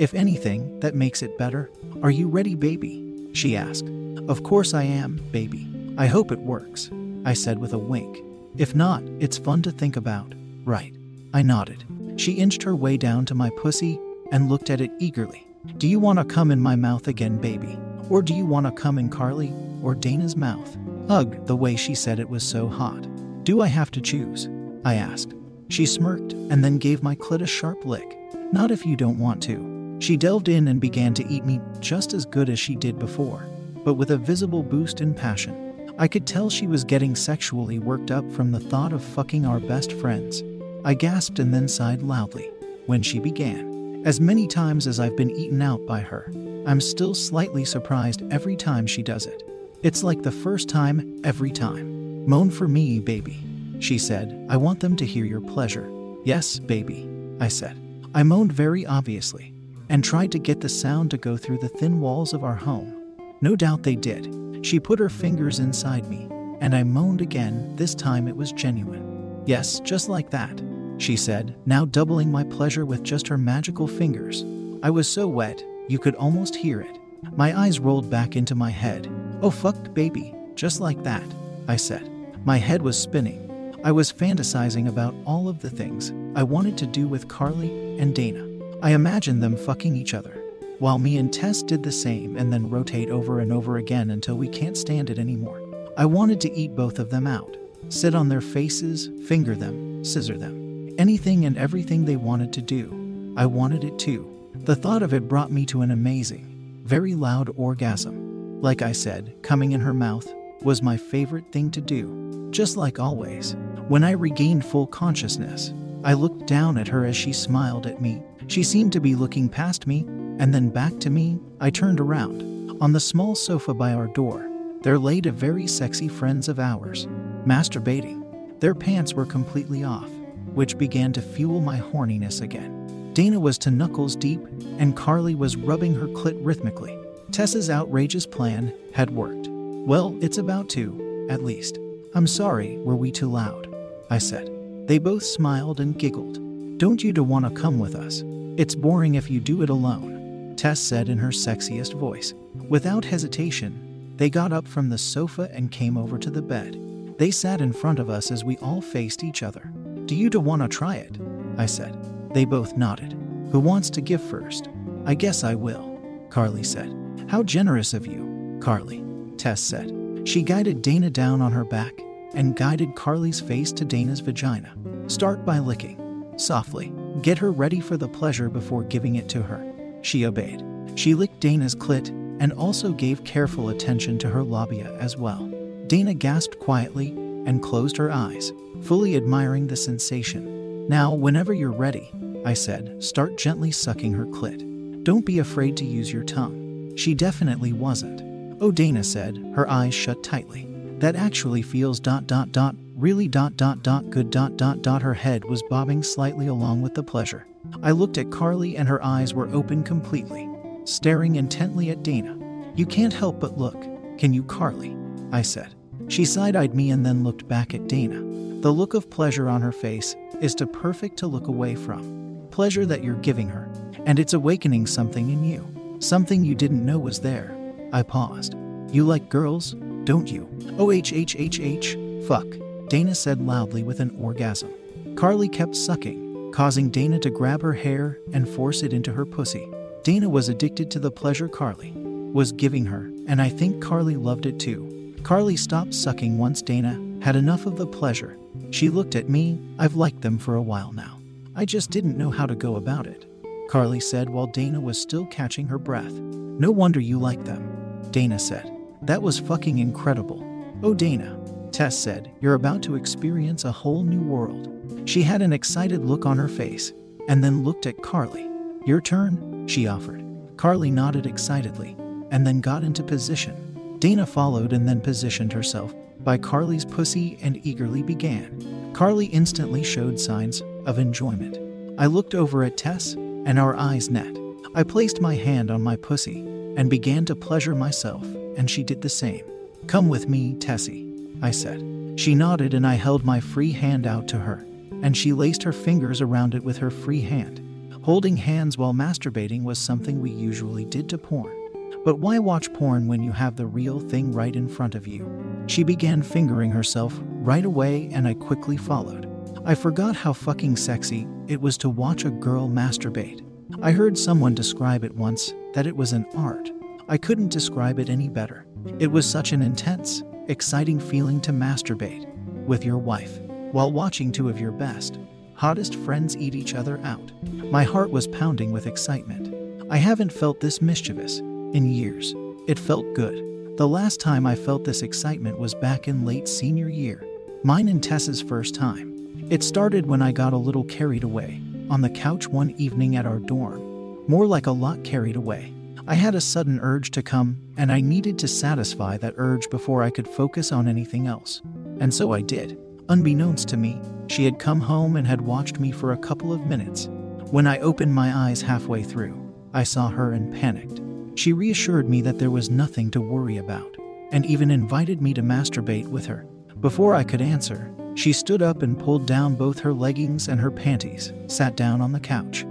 If 0.01 0.13
anything, 0.13 0.81
that 0.81 0.97
makes 0.97 1.23
it 1.23 1.39
better. 1.39 1.71
Are 2.03 2.11
you 2.11 2.27
ready, 2.27 2.57
baby? 2.57 3.31
She 3.33 3.57
asked. 3.57 3.89
Of 4.29 4.43
course 4.43 4.75
I 4.75 4.83
am, 4.83 5.23
baby. 5.31 5.69
I 5.97 6.07
hope 6.07 6.33
it 6.33 6.41
works, 6.41 6.91
I 7.25 7.35
said 7.35 7.59
with 7.59 7.75
a 7.75 7.79
wink. 7.79 8.19
If 8.57 8.75
not, 8.75 9.03
it's 9.21 9.39
fun 9.39 9.63
to 9.63 9.71
think 9.71 9.97
about, 9.97 10.35
right? 10.65 10.95
I 11.35 11.43
nodded. 11.43 11.85
She 12.17 12.33
inched 12.33 12.63
her 12.63 12.77
way 12.77 12.97
down 12.97 13.25
to 13.27 13.35
my 13.35 13.51
pussy 13.51 13.99
and 14.31 14.49
looked 14.49 14.71
at 14.71 14.81
it 14.81 14.91
eagerly. 14.99 15.47
Do 15.79 15.89
you 15.89 15.99
want 15.99 16.19
to 16.19 16.25
come 16.25 16.51
in 16.51 16.61
my 16.61 16.77
mouth 16.77 17.09
again, 17.09 17.39
baby? 17.39 17.79
Or 18.11 18.23
do 18.23 18.35
you 18.35 18.45
want 18.45 18.67
to 18.67 18.73
come 18.73 18.99
in 18.99 19.09
Carly 19.09 19.53
or 19.83 19.95
Dana's 19.95 20.37
mouth? 20.37 20.77
Ugh, 21.09 21.47
the 21.47 21.57
way 21.57 21.77
she 21.77 21.95
said 21.95 22.19
it 22.19 22.29
was 22.29 22.43
so 22.43 22.69
hot. 22.69 23.07
Do 23.45 23.61
I 23.61 23.69
have 23.69 23.91
to 23.93 24.01
choose? 24.01 24.49
I 24.85 24.95
asked. 24.95 25.35
She 25.69 25.87
smirked 25.87 26.33
and 26.33 26.63
then 26.63 26.79
gave 26.79 27.03
my 27.03 27.15
clit 27.15 27.43
a 27.43 27.47
sharp 27.47 27.85
lick. 27.85 28.19
Not 28.53 28.71
if 28.71 28.85
you 28.85 28.97
don't 28.97 29.19
want 29.19 29.43
to. 29.45 29.97
She 30.01 30.17
delved 30.17 30.49
in 30.49 30.69
and 30.69 30.81
began 30.81 31.15
to 31.15 31.27
eat 31.29 31.45
me 31.45 31.61
just 31.81 32.13
as 32.13 32.27
good 32.27 32.51
as 32.51 32.59
she 32.59 32.75
did 32.77 32.99
before, 32.99 33.47
but 33.85 33.95
with 33.95 34.11
a 34.11 34.19
visible 34.19 34.63
boost 34.63 35.01
in 35.01 35.15
passion. 35.15 35.95
I 35.99 36.09
could 36.09 36.27
tell 36.27 36.51
she 36.51 36.67
was 36.67 36.85
getting 36.85 37.15
sexually 37.15 37.79
worked 37.79 38.11
up 38.11 38.31
from 38.33 38.51
the 38.51 38.61
thought 38.61 38.93
of 38.93 39.05
fucking 39.05 39.47
our 39.47 39.61
best 39.61 39.93
friends. 39.93 40.43
I 40.85 40.95
gasped 40.95 41.39
and 41.39 41.55
then 41.55 41.69
sighed 41.69 42.03
loudly 42.03 42.51
when 42.87 43.03
she 43.03 43.21
began. 43.21 44.03
As 44.05 44.21
many 44.21 44.49
times 44.49 44.89
as 44.89 44.99
I've 44.99 45.17
been 45.17 45.31
eaten 45.31 45.63
out 45.63 45.87
by 45.87 46.01
her, 46.01 46.33
I'm 46.67 46.81
still 46.81 47.15
slightly 47.15 47.65
surprised 47.65 48.23
every 48.33 48.57
time 48.57 48.89
she 48.89 49.03
does 49.03 49.27
it. 49.27 49.45
It's 49.85 50.03
like 50.03 50.23
the 50.23 50.33
first 50.33 50.69
time, 50.69 51.21
every 51.23 51.53
time. 51.53 52.27
Moan 52.27 52.51
for 52.51 52.67
me, 52.67 52.99
baby, 52.99 53.39
she 53.79 53.97
said. 53.97 54.45
I 54.51 54.57
want 54.57 54.81
them 54.81 54.97
to 54.97 55.07
hear 55.07 55.25
your 55.25 55.41
pleasure. 55.41 55.89
Yes, 56.25 56.59
baby, 56.59 57.09
I 57.39 57.47
said. 57.47 57.79
I 58.13 58.25
moaned 58.25 58.53
very 58.53 58.85
obviously 58.85 59.55
and 59.89 60.03
tried 60.03 60.33
to 60.33 60.41
get 60.41 60.61
the 60.61 60.69
sound 60.69 61.13
to 61.13 61.17
go 61.17 61.37
through 61.37 61.59
the 61.59 61.69
thin 61.69 62.01
walls 62.01 62.33
of 62.33 62.43
our 62.43 62.57
home. 62.57 63.17
No 63.41 63.55
doubt 63.55 63.85
they 63.85 63.97
did. 63.97 64.67
She 64.67 64.81
put 64.81 64.99
her 64.99 65.09
fingers 65.09 65.61
inside 65.61 66.09
me, 66.09 66.29
and 66.61 66.75
I 66.75 66.83
moaned 66.83 67.21
again. 67.21 67.77
This 67.77 67.95
time 67.95 68.27
it 68.27 68.37
was 68.37 68.51
genuine. 68.51 69.43
Yes, 69.47 69.79
just 69.81 70.09
like 70.09 70.31
that 70.31 70.61
she 71.03 71.17
said, 71.17 71.55
now 71.67 71.85
doubling 71.85 72.31
my 72.31 72.45
pleasure 72.45 72.87
with 72.87 73.03
just 73.03 73.27
her 73.27 73.37
magical 73.37 73.89
fingers. 73.89 74.45
I 74.85 74.91
was 74.91 75.09
so 75.09 75.27
wet, 75.27 75.63
you 75.89 75.99
could 75.99 76.15
almost 76.15 76.55
hear 76.55 76.81
it. 76.81 76.99
My 77.37 77.59
eyes 77.59 77.81
rolled 77.81 78.09
back 78.09 78.37
into 78.37 78.55
my 78.55 78.71
head. 78.71 79.11
Oh, 79.43 79.51
fuck, 79.51 79.93
baby, 79.95 80.35
just 80.55 80.81
like 80.81 81.03
that, 81.03 81.25
I 81.67 81.77
said. 81.77 82.09
My 82.45 82.57
head 82.57 82.83
was 82.83 82.97
spinning. 82.97 83.75
I 83.83 83.91
was 83.91 84.13
fantasizing 84.13 84.89
about 84.89 85.15
all 85.27 85.49
of 85.49 85.61
the 85.61 85.71
things 85.71 86.13
I 86.37 86.45
wanted 86.45 86.79
to 86.79 86.87
do 86.87 87.09
with 87.09 87.27
Carly 87.27 87.99
and 87.99 88.15
Dana. 88.15 88.49
I 88.81 88.93
imagined 88.93 89.43
them 89.43 89.57
fucking 89.57 89.97
each 89.97 90.15
other, 90.15 90.41
while 90.79 90.99
me 90.99 91.17
and 91.17 91.33
Tess 91.33 91.63
did 91.63 91.83
the 91.83 91.91
same 91.91 92.37
and 92.37 92.53
then 92.53 92.71
rotate 92.71 93.11
over 93.11 93.41
and 93.41 93.53
over 93.53 93.77
again 93.77 94.11
until 94.11 94.37
we 94.37 94.49
can't 94.49 94.77
stand 94.77 95.11
it 95.11 95.19
anymore. 95.19 95.61
I 95.97 96.07
wanted 96.07 96.41
to 96.43 96.53
eat 96.53 96.77
both 96.77 97.01
of 97.01 97.11
them 97.11 97.27
out, 97.27 97.57
sit 97.89 98.15
on 98.15 98.29
their 98.29 98.41
faces, 98.41 99.11
finger 99.27 99.57
them, 99.57 100.05
scissor 100.05 100.39
them 100.39 100.62
anything 101.03 101.47
and 101.47 101.59
everything 101.59 102.05
they 102.05 102.15
wanted 102.15 102.53
to 102.53 102.63
do. 102.63 103.35
I 103.37 103.45
wanted 103.45 103.83
it 103.83 103.99
too. 103.99 104.23
The 104.55 104.77
thought 104.77 105.03
of 105.03 105.13
it 105.13 105.27
brought 105.27 105.51
me 105.51 105.67
to 105.67 105.83
an 105.83 105.91
amazing, 105.91 106.81
very 106.85 107.17
loud 107.17 107.51
orgasm. 107.57 108.61
Like 108.61 108.83
I 108.83 108.93
said, 108.93 109.35
coming 109.43 109.73
in 109.73 109.81
her 109.81 109.93
mouth 109.93 110.33
was 110.63 110.81
my 110.81 110.97
favorite 110.97 111.51
thing 111.51 111.73
to 111.73 111.81
do. 111.81 112.49
Just 112.53 112.77
like 112.77 113.01
always, 113.01 113.57
when 113.89 114.05
I 114.05 114.13
regained 114.13 114.65
full 114.65 114.87
consciousness, 114.87 115.73
I 116.05 116.13
looked 116.13 116.47
down 116.47 116.79
at 116.79 116.87
her 116.87 117.05
as 117.05 117.17
she 117.17 117.33
smiled 117.33 117.89
at 117.89 118.01
me 118.01 118.23
She 118.47 118.63
seemed 118.63 118.93
to 118.93 119.01
be 119.01 119.17
looking 119.17 119.49
past 119.49 119.89
me 119.89 120.05
and 120.39 120.55
then 120.55 120.69
back 120.69 121.01
to 121.01 121.11
me. 121.11 121.41
I 121.61 121.71
turned 121.71 121.99
around. 121.99 122.79
On 122.81 122.93
the 122.93 123.01
small 123.01 123.35
sofa 123.35 123.75
by 123.75 123.93
our 123.93 124.07
door, 124.07 124.49
there 124.83 125.01
laid 125.01 125.27
a 125.27 125.33
very 125.33 125.67
sexy 125.67 126.07
friends 126.07 126.49
of 126.49 126.61
ours, 126.61 127.09
masturbating. 127.45 128.23
Their 128.61 128.75
pants 128.77 129.15
were 129.15 129.27
completely 129.27 129.83
off, 129.83 130.11
which 130.55 130.79
began 130.79 131.13
to 131.13 131.23
fuel 131.23 131.61
my 131.61 131.79
horniness 131.79 132.41
again. 132.41 133.13
Dana 133.15 133.39
was 133.39 133.59
two 133.59 133.71
knuckles 133.71 134.17
deep, 134.17 134.41
and 134.79 134.97
Carly 134.97 135.35
was 135.35 135.57
rubbing 135.57 135.95
her 135.95 136.07
clit 136.09 136.39
rhythmically. 136.41 136.99
Tess's 137.31 137.71
outrageous 137.71 138.27
plan 138.27 138.73
had 138.93 139.11
worked. 139.11 139.49
Well, 139.49 140.17
it's 140.21 140.39
about 140.39 140.69
to, 140.71 141.27
at 141.31 141.45
least. 141.45 141.79
I'm 142.15 142.27
sorry, 142.27 142.79
were 142.79 142.97
we 142.97 143.11
too 143.11 143.29
loud? 143.29 143.69
I 144.11 144.19
said. 144.19 144.51
They 144.87 144.99
both 144.99 145.23
smiled 145.23 145.81
and 145.81 145.99
giggled. 145.99 146.39
Don't 146.79 147.03
you 147.03 147.13
want 147.23 147.45
to 147.45 147.61
come 147.61 147.79
with 147.79 147.95
us? 147.95 148.23
It's 148.57 148.75
boring 148.75 149.15
if 149.15 149.31
you 149.31 149.41
do 149.41 149.63
it 149.63 149.71
alone, 149.71 150.55
Tess 150.57 150.79
said 150.79 151.09
in 151.09 151.19
her 151.19 151.29
sexiest 151.29 151.95
voice. 151.95 152.35
Without 152.69 153.05
hesitation, 153.05 154.15
they 154.17 154.29
got 154.29 154.53
up 154.53 154.69
from 154.69 154.91
the 154.91 154.99
sofa 154.99 155.49
and 155.53 155.71
came 155.71 155.97
over 155.97 156.19
to 156.19 156.31
the 156.31 156.43
bed. 156.43 156.79
They 157.19 157.31
sat 157.31 157.61
in 157.61 157.73
front 157.73 157.99
of 157.99 158.11
us 158.11 158.31
as 158.31 158.45
we 158.45 158.59
all 158.59 158.81
faced 158.81 159.25
each 159.25 159.43
other. 159.43 159.72
Do 160.07 160.15
you 160.15 160.29
want 160.41 160.63
to 160.63 160.69
try 160.69 160.97
it? 160.97 161.19
I 161.57 161.67
said. 161.67 161.97
They 162.35 162.45
both 162.45 162.77
nodded. 162.77 163.13
Who 163.53 163.61
wants 163.61 163.91
to 163.91 164.01
give 164.01 164.23
first? 164.23 164.69
I 165.05 165.15
guess 165.15 165.45
I 165.45 165.55
will, 165.55 166.01
Carly 166.31 166.63
said. 166.65 166.95
How 167.29 167.43
generous 167.43 167.95
of 167.95 168.07
you, 168.07 168.59
Carly, 168.61 169.05
Tess 169.37 169.61
said. 169.61 169.93
She 170.25 170.43
guided 170.43 170.83
Dana 170.83 171.11
down 171.11 171.43
on 171.43 171.53
her 171.53 171.65
back 171.65 172.01
and 172.35 172.57
guided 172.57 172.95
Carly's 172.95 173.41
face 173.41 173.73
to 173.73 173.85
Dana's 173.85 174.21
vagina. 174.21 174.75
Start 175.09 175.45
by 175.45 175.59
licking. 175.59 175.99
Softly, 176.37 176.93
get 177.21 177.39
her 177.39 177.53
ready 177.53 177.81
for 177.81 177.97
the 177.97 178.09
pleasure 178.09 178.49
before 178.49 178.85
giving 178.85 179.17
it 179.17 179.29
to 179.31 179.43
her. 179.43 179.73
She 180.03 180.25
obeyed. 180.25 180.65
She 180.95 181.15
licked 181.15 181.41
Dana's 181.41 181.75
clit 181.75 182.09
and 182.41 182.53
also 182.53 182.93
gave 182.93 183.25
careful 183.25 183.69
attention 183.69 184.19
to 184.19 184.29
her 184.31 184.43
labia 184.43 184.97
as 184.99 185.17
well. 185.17 185.47
Dana 185.87 186.15
gasped 186.15 186.59
quietly 186.59 187.09
and 187.47 187.63
closed 187.63 187.97
her 187.97 188.11
eyes, 188.11 188.53
fully 188.83 189.17
admiring 189.17 189.67
the 189.67 189.77
sensation. 189.77 190.89
Now, 190.89 191.15
whenever 191.15 191.55
you're 191.55 191.71
ready, 191.71 192.11
I 192.45 192.55
said, 192.55 193.03
start 193.03 193.39
gently 193.39 193.71
sucking 193.71 194.13
her 194.13 194.27
clit. 194.27 195.05
Don't 195.05 195.25
be 195.25 195.39
afraid 195.39 195.77
to 195.79 195.85
use 195.85 196.13
your 196.13 196.25
tongue. 196.25 196.95
She 196.97 197.15
definitely 197.15 197.73
wasn't. 197.73 198.21
Oh, 198.61 198.71
Dana 198.71 199.03
said, 199.03 199.37
her 199.55 199.69
eyes 199.69 199.95
shut 199.95 200.23
tightly. 200.23 200.69
That 200.99 201.17
actually 201.17 201.63
feels 201.63 201.99
dot 201.99 202.27
dot 202.27 202.53
dot, 202.53 202.77
really 202.95 203.27
dot 203.29 203.57
dot 203.57 203.83
dot 203.83 204.11
good 204.11 204.31
dot 204.31 204.57
dot 204.57 204.83
dot. 204.83 205.03
Her 205.03 205.15
head 205.15 205.45
was 205.45 205.63
bobbing 205.65 206.03
slightly 206.03 206.47
along 206.47 206.83
with 206.83 206.95
the 206.95 207.03
pleasure. 207.03 207.47
I 207.83 207.93
looked 207.93 208.19
at 208.19 208.31
Carly 208.31 208.77
and 208.77 208.89
her 208.89 209.03
eyes 209.05 209.35
were 209.35 209.53
open 209.55 209.83
completely, 209.83 210.49
staring 210.85 211.37
intently 211.37 211.91
at 211.91 212.03
Dana. 212.03 212.39
You 212.77 212.87
can't 212.87 213.13
help 213.13 213.41
but 213.41 213.59
look, 213.59 213.81
can 214.19 214.33
you, 214.33 214.45
Carly? 214.45 214.97
I 215.33 215.43
said. 215.43 215.75
She 216.09 216.25
side 216.25 216.57
eyed 216.57 216.75
me 216.75 216.91
and 216.91 217.05
then 217.07 217.25
looked 217.25 217.49
back 217.49 217.75
at 217.75 217.89
Dana. 217.89 218.32
The 218.63 218.73
look 218.73 218.95
of 218.95 219.11
pleasure 219.11 219.49
on 219.49 219.61
her 219.61 219.73
face 219.73 220.15
is 220.41 220.55
too 220.55 220.69
perfect 220.69 221.17
to 221.17 221.27
look 221.27 221.49
away 221.49 221.75
from. 221.75 222.47
Pleasure 222.53 222.87
that 222.87 223.03
you're 223.03 223.17
giving 223.17 223.49
her, 223.49 223.69
and 224.07 224.21
it's 224.21 224.35
awakening 224.35 224.87
something 224.87 225.31
in 225.31 225.43
you. 225.43 225.97
Something 225.99 226.45
you 226.45 226.55
didn't 226.55 226.87
know 226.87 227.01
was 227.01 227.19
there. 227.19 227.57
I 227.93 228.05
paused. 228.05 228.55
You 228.93 229.03
like 229.03 229.29
girls, 229.29 229.75
don't 230.05 230.31
you? 230.31 230.49
Oh, 230.79 230.93
H, 230.93 231.13
H, 231.13 231.35
H, 231.37 231.59
H, 231.59 231.99
fuck, 232.29 232.47
Dana 232.87 233.17
said 233.17 233.45
loudly 233.45 233.83
with 233.83 233.99
an 233.99 234.17
orgasm. 234.17 234.71
Carly 235.17 235.49
kept 235.49 235.75
sucking, 235.75 236.53
causing 236.53 236.89
Dana 236.89 237.19
to 237.19 237.31
grab 237.31 237.63
her 237.63 237.73
hair 237.73 238.21
and 238.33 238.49
force 238.49 238.85
it 238.85 238.93
into 238.93 239.13
her 239.13 239.27
pussy. 239.27 239.69
Dana 240.05 240.29
was 240.29 240.49
addicted 240.49 240.89
to 240.93 241.01
the 241.01 241.11
pleasure 241.11 241.49
Carly 241.49 241.91
was 241.97 242.53
giving 242.53 242.87
her, 242.87 243.11
and 243.27 243.43
I 243.43 243.49
think 243.49 243.83
Carly 243.83 244.15
loved 244.15 244.47
it 244.47 244.61
too. 244.61 245.17
Carly 245.25 245.57
stopped 245.57 245.95
sucking 245.95 246.39
once 246.39 246.63
Dana 246.63 246.97
had 247.23 247.35
enough 247.35 247.67
of 247.67 247.77
the 247.77 247.89
pleasure. 247.89 248.39
She 248.71 248.89
looked 248.89 249.17
at 249.17 249.29
me, 249.29 249.61
I've 249.79 249.97
liked 249.97 250.21
them 250.23 250.39
for 250.39 250.55
a 250.55 250.63
while 250.63 250.93
now. 250.93 251.19
I 251.55 251.65
just 251.65 251.91
didn't 251.91 252.17
know 252.17 252.31
how 252.31 252.47
to 252.47 252.55
go 252.55 252.77
about 252.77 253.07
it. 253.07 253.27
Carly 253.69 254.01
said 254.01 254.29
while 254.29 254.47
Dana 254.47 254.81
was 254.81 255.01
still 255.01 255.27
catching 255.27 255.67
her 255.69 255.79
breath. 255.79 256.13
No 256.13 256.71
wonder 256.71 257.01
you 257.01 257.19
like 257.19 257.45
them, 257.45 258.09
Dana 258.11 258.39
said. 258.39 258.71
That 259.03 259.23
was 259.23 259.39
fucking 259.39 259.79
incredible. 259.79 260.45
Oh, 260.83 260.95
Dana, 260.95 261.39
Tess 261.73 261.99
said, 261.99 262.31
you're 262.41 262.55
about 262.55 262.83
to 262.83 262.97
experience 262.97 263.65
a 263.65 263.73
whole 263.73 264.03
new 264.03 264.21
world. 264.21 264.69
She 265.07 265.23
had 265.23 265.43
an 265.43 265.53
excited 265.53 266.05
look 266.05 266.27
on 266.27 266.39
her 266.39 266.49
face 266.49 266.93
and 267.29 267.43
then 267.43 267.65
looked 267.65 267.87
at 267.87 268.03
Carly. 268.03 268.49
Your 268.85 269.01
turn, 269.01 269.67
she 269.67 269.87
offered. 269.87 270.25
Carly 270.57 270.91
nodded 270.91 271.27
excitedly 271.27 271.97
and 272.31 272.47
then 272.47 272.61
got 272.61 272.85
into 272.85 273.03
position. 273.03 273.99
Dana 273.99 274.27
followed 274.27 274.73
and 274.73 274.89
then 274.89 275.01
positioned 275.01 275.53
herself 275.53 275.95
by 276.25 276.39
Carly's 276.39 276.85
pussy 276.85 277.39
and 277.43 277.65
eagerly 277.67 278.03
began. 278.03 278.93
Carly 278.95 279.27
instantly 279.27 279.83
showed 279.83 280.21
signs 280.21 280.63
of 280.87 280.99
enjoyment. 280.99 281.59
I 281.99 282.07
looked 282.07 282.35
over 282.35 282.65
at 282.65 282.77
Tess 282.77 283.15
and 283.15 283.59
our 283.59 283.75
eyes 283.77 284.11
met. 284.11 284.37
I 284.75 284.83
placed 284.83 285.21
my 285.21 285.35
hand 285.35 285.71
on 285.71 285.83
my 285.83 285.97
pussy 285.97 286.41
and 286.77 286.89
began 286.89 287.25
to 287.27 287.37
pleasure 287.37 287.75
myself 287.75 288.25
and 288.57 288.71
she 288.71 288.83
did 288.83 289.03
the 289.03 289.09
same. 289.09 289.45
Come 289.87 290.09
with 290.09 290.29
me, 290.29 290.55
Tessie, 290.55 291.13
I 291.43 291.51
said. 291.51 291.83
She 292.17 292.35
nodded, 292.35 292.75
and 292.75 292.87
I 292.87 292.95
held 292.95 293.25
my 293.25 293.41
free 293.41 293.73
hand 293.73 294.07
out 294.07 294.29
to 294.29 294.39
her, 294.39 294.65
and 295.03 295.17
she 295.17 295.33
laced 295.33 295.63
her 295.63 295.73
fingers 295.73 296.21
around 296.21 296.55
it 296.55 296.63
with 296.63 296.79
her 296.79 296.91
free 296.91 297.23
hand. 297.23 297.61
Holding 298.03 298.37
hands 298.37 298.77
while 298.77 298.93
masturbating 298.93 299.63
was 299.63 299.79
something 299.79 300.21
we 300.21 300.31
usually 300.31 300.85
did 300.85 301.09
to 301.09 301.19
porn. 301.19 301.57
But 302.05 302.19
why 302.19 302.39
watch 302.39 302.73
porn 302.75 303.07
when 303.07 303.23
you 303.23 303.33
have 303.33 303.57
the 303.57 303.67
real 303.67 304.01
thing 304.01 304.33
right 304.33 304.55
in 304.55 304.69
front 304.69 304.95
of 304.95 305.07
you? 305.07 305.25
She 305.67 305.85
began 305.85 306.23
fingering 306.23 306.71
herself 306.71 307.19
right 307.23 307.65
away, 307.65 308.11
and 308.13 308.27
I 308.27 308.35
quickly 308.35 308.77
followed. 308.77 309.29
I 309.65 309.75
forgot 309.75 310.17
how 310.17 310.33
fucking 310.33 310.77
sexy 310.77 311.27
it 311.47 311.61
was 311.61 311.79
to 311.79 311.89
watch 311.89 312.25
a 312.25 312.31
girl 312.31 312.69
masturbate. 312.69 313.47
I 313.81 313.93
heard 313.93 314.19
someone 314.19 314.55
describe 314.55 315.05
it 315.05 315.15
once 315.15 315.55
that 315.75 315.87
it 315.87 315.97
was 315.97 316.13
an 316.13 316.27
art. 316.37 316.71
I 317.09 317.17
couldn't 317.17 317.53
describe 317.53 317.99
it 317.99 318.11
any 318.11 318.29
better. 318.29 318.67
It 318.99 319.07
was 319.07 319.25
such 319.25 319.53
an 319.53 319.63
intense, 319.63 320.23
exciting 320.49 320.99
feeling 320.99 321.41
to 321.43 321.53
masturbate 321.53 322.27
with 322.67 322.85
your 322.85 322.99
wife 322.99 323.41
while 323.73 323.93
watching 323.93 324.33
two 324.33 324.49
of 324.49 324.61
your 324.61 324.73
best, 324.73 325.19
hottest 325.55 325.95
friends 325.95 326.37
eat 326.37 326.55
each 326.55 326.75
other 326.75 327.01
out. 327.05 327.33
My 327.71 327.85
heart 327.85 328.11
was 328.11 328.27
pounding 328.27 328.73
with 328.73 328.87
excitement. 328.87 329.55
I 329.91 329.97
haven't 329.97 330.33
felt 330.33 330.61
this 330.61 330.83
mischievous 330.83 331.39
in 331.39 331.87
years. 331.87 332.35
It 332.67 332.79
felt 332.79 333.15
good. 333.15 333.52
The 333.77 333.89
last 333.89 334.21
time 334.21 334.45
I 334.45 334.55
felt 334.55 334.85
this 334.85 335.01
excitement 335.01 335.59
was 335.59 335.75
back 335.75 336.07
in 336.07 336.27
late 336.27 336.47
senior 336.47 336.91
year, 336.91 337.25
mine 337.65 337.89
and 337.89 338.03
Tess's 338.03 338.43
first 338.43 338.75
time. 338.75 339.47
It 339.49 339.63
started 339.63 340.05
when 340.05 340.21
I 340.21 340.31
got 340.31 340.53
a 340.53 340.59
little 340.59 340.85
carried 340.85 341.25
away 341.25 341.59
on 341.89 342.03
the 342.03 342.11
couch 342.11 342.47
one 342.47 342.73
evening 342.73 343.17
at 343.17 343.25
our 343.25 343.39
dorm, 343.39 344.23
more 344.29 344.47
like 344.47 344.67
a 344.67 344.73
lot 344.73 345.03
carried 345.05 345.37
away. 345.37 345.73
I 346.07 346.17
had 346.17 346.35
a 346.35 346.41
sudden 346.41 346.81
urge 346.81 347.13
to 347.13 347.23
come, 347.23 347.63
and 347.79 347.91
I 347.91 348.03
needed 348.03 348.39
to 348.41 348.49
satisfy 348.49 349.17
that 349.17 349.35
urge 349.39 349.71
before 349.71 350.03
I 350.03 350.11
could 350.11 350.29
focus 350.29 350.71
on 350.71 350.87
anything 350.87 351.27
else. 351.27 351.63
And 351.99 352.13
so 352.13 352.33
I 352.33 352.43
did. 352.43 352.79
Unbeknownst 353.09 353.69
to 353.69 353.79
me, 353.79 353.99
she 354.27 354.45
had 354.45 354.59
come 354.59 354.81
home 354.81 355.17
and 355.17 355.27
had 355.27 355.41
watched 355.41 355.81
me 355.81 355.93
for 355.93 356.13
a 356.13 356.19
couple 356.19 356.53
of 356.53 356.67
minutes. 356.67 357.09
When 357.51 357.67
I 357.67 357.79
opened 357.79 358.15
my 358.15 358.37
eyes 358.37 358.61
halfway 358.61 359.03
through, 359.03 359.35
I 359.73 359.85
saw 359.85 360.11
her 360.11 360.33
and 360.33 360.53
panicked. 360.55 361.01
She 361.35 361.53
reassured 361.53 362.09
me 362.09 362.21
that 362.23 362.39
there 362.39 362.51
was 362.51 362.71
nothing 362.71 363.11
to 363.13 363.21
worry 363.21 363.57
about, 363.57 363.97
and 364.33 364.45
even 364.47 364.71
invited 364.71 365.23
me 365.23 365.33
to 365.35 365.43
masturbate 365.43 366.07
with 366.07 366.27
her. 366.27 366.47
Before 366.81 367.15
I 367.15 367.25
could 367.25 367.41
answer, 367.41 367.91
she 368.15 368.33
stood 368.33 368.61
up 368.61 368.83
and 368.83 368.99
pulled 368.99 369.27
down 369.27 369.55
both 369.55 369.79
her 369.79 369.93
leggings 369.93 370.49
and 370.49 370.61
her 370.61 370.71
panties, 370.71 371.33
sat 371.47 371.77
down 371.77 372.01
on 372.01 372.13
the 372.13 372.21
couch, 372.21 372.63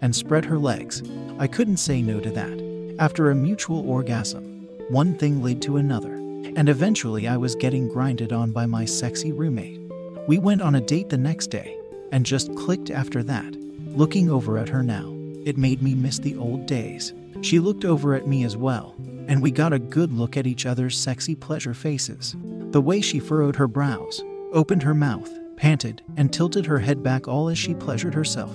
and 0.00 0.14
spread 0.14 0.44
her 0.44 0.58
legs. 0.58 1.02
I 1.38 1.46
couldn't 1.46 1.76
say 1.76 2.00
no 2.00 2.20
to 2.20 2.30
that. 2.30 2.96
After 2.98 3.30
a 3.30 3.34
mutual 3.34 3.88
orgasm, 3.88 4.66
one 4.88 5.18
thing 5.18 5.42
led 5.42 5.60
to 5.62 5.76
another, 5.76 6.14
and 6.14 6.68
eventually 6.68 7.28
I 7.28 7.36
was 7.36 7.54
getting 7.54 7.88
grinded 7.88 8.32
on 8.32 8.52
by 8.52 8.64
my 8.64 8.86
sexy 8.86 9.32
roommate. 9.32 9.80
We 10.26 10.38
went 10.38 10.62
on 10.62 10.76
a 10.76 10.80
date 10.80 11.10
the 11.10 11.18
next 11.18 11.48
day, 11.48 11.76
and 12.12 12.24
just 12.24 12.54
clicked 12.54 12.90
after 12.90 13.22
that. 13.24 13.54
Looking 13.88 14.30
over 14.30 14.56
at 14.56 14.68
her 14.70 14.82
now, 14.82 15.12
it 15.44 15.58
made 15.58 15.82
me 15.82 15.94
miss 15.94 16.18
the 16.18 16.36
old 16.36 16.66
days. 16.66 17.12
She 17.46 17.60
looked 17.60 17.84
over 17.84 18.12
at 18.12 18.26
me 18.26 18.42
as 18.42 18.56
well, 18.56 18.96
and 19.28 19.40
we 19.40 19.52
got 19.52 19.72
a 19.72 19.78
good 19.78 20.12
look 20.12 20.36
at 20.36 20.48
each 20.48 20.66
other's 20.66 20.98
sexy 20.98 21.36
pleasure 21.36 21.74
faces. 21.74 22.34
The 22.72 22.80
way 22.80 23.00
she 23.00 23.20
furrowed 23.20 23.54
her 23.54 23.68
brows, 23.68 24.20
opened 24.52 24.82
her 24.82 24.94
mouth, 24.94 25.30
panted, 25.56 26.02
and 26.16 26.32
tilted 26.32 26.66
her 26.66 26.80
head 26.80 27.04
back 27.04 27.28
all 27.28 27.48
as 27.48 27.56
she 27.56 27.72
pleasured 27.72 28.14
herself. 28.14 28.52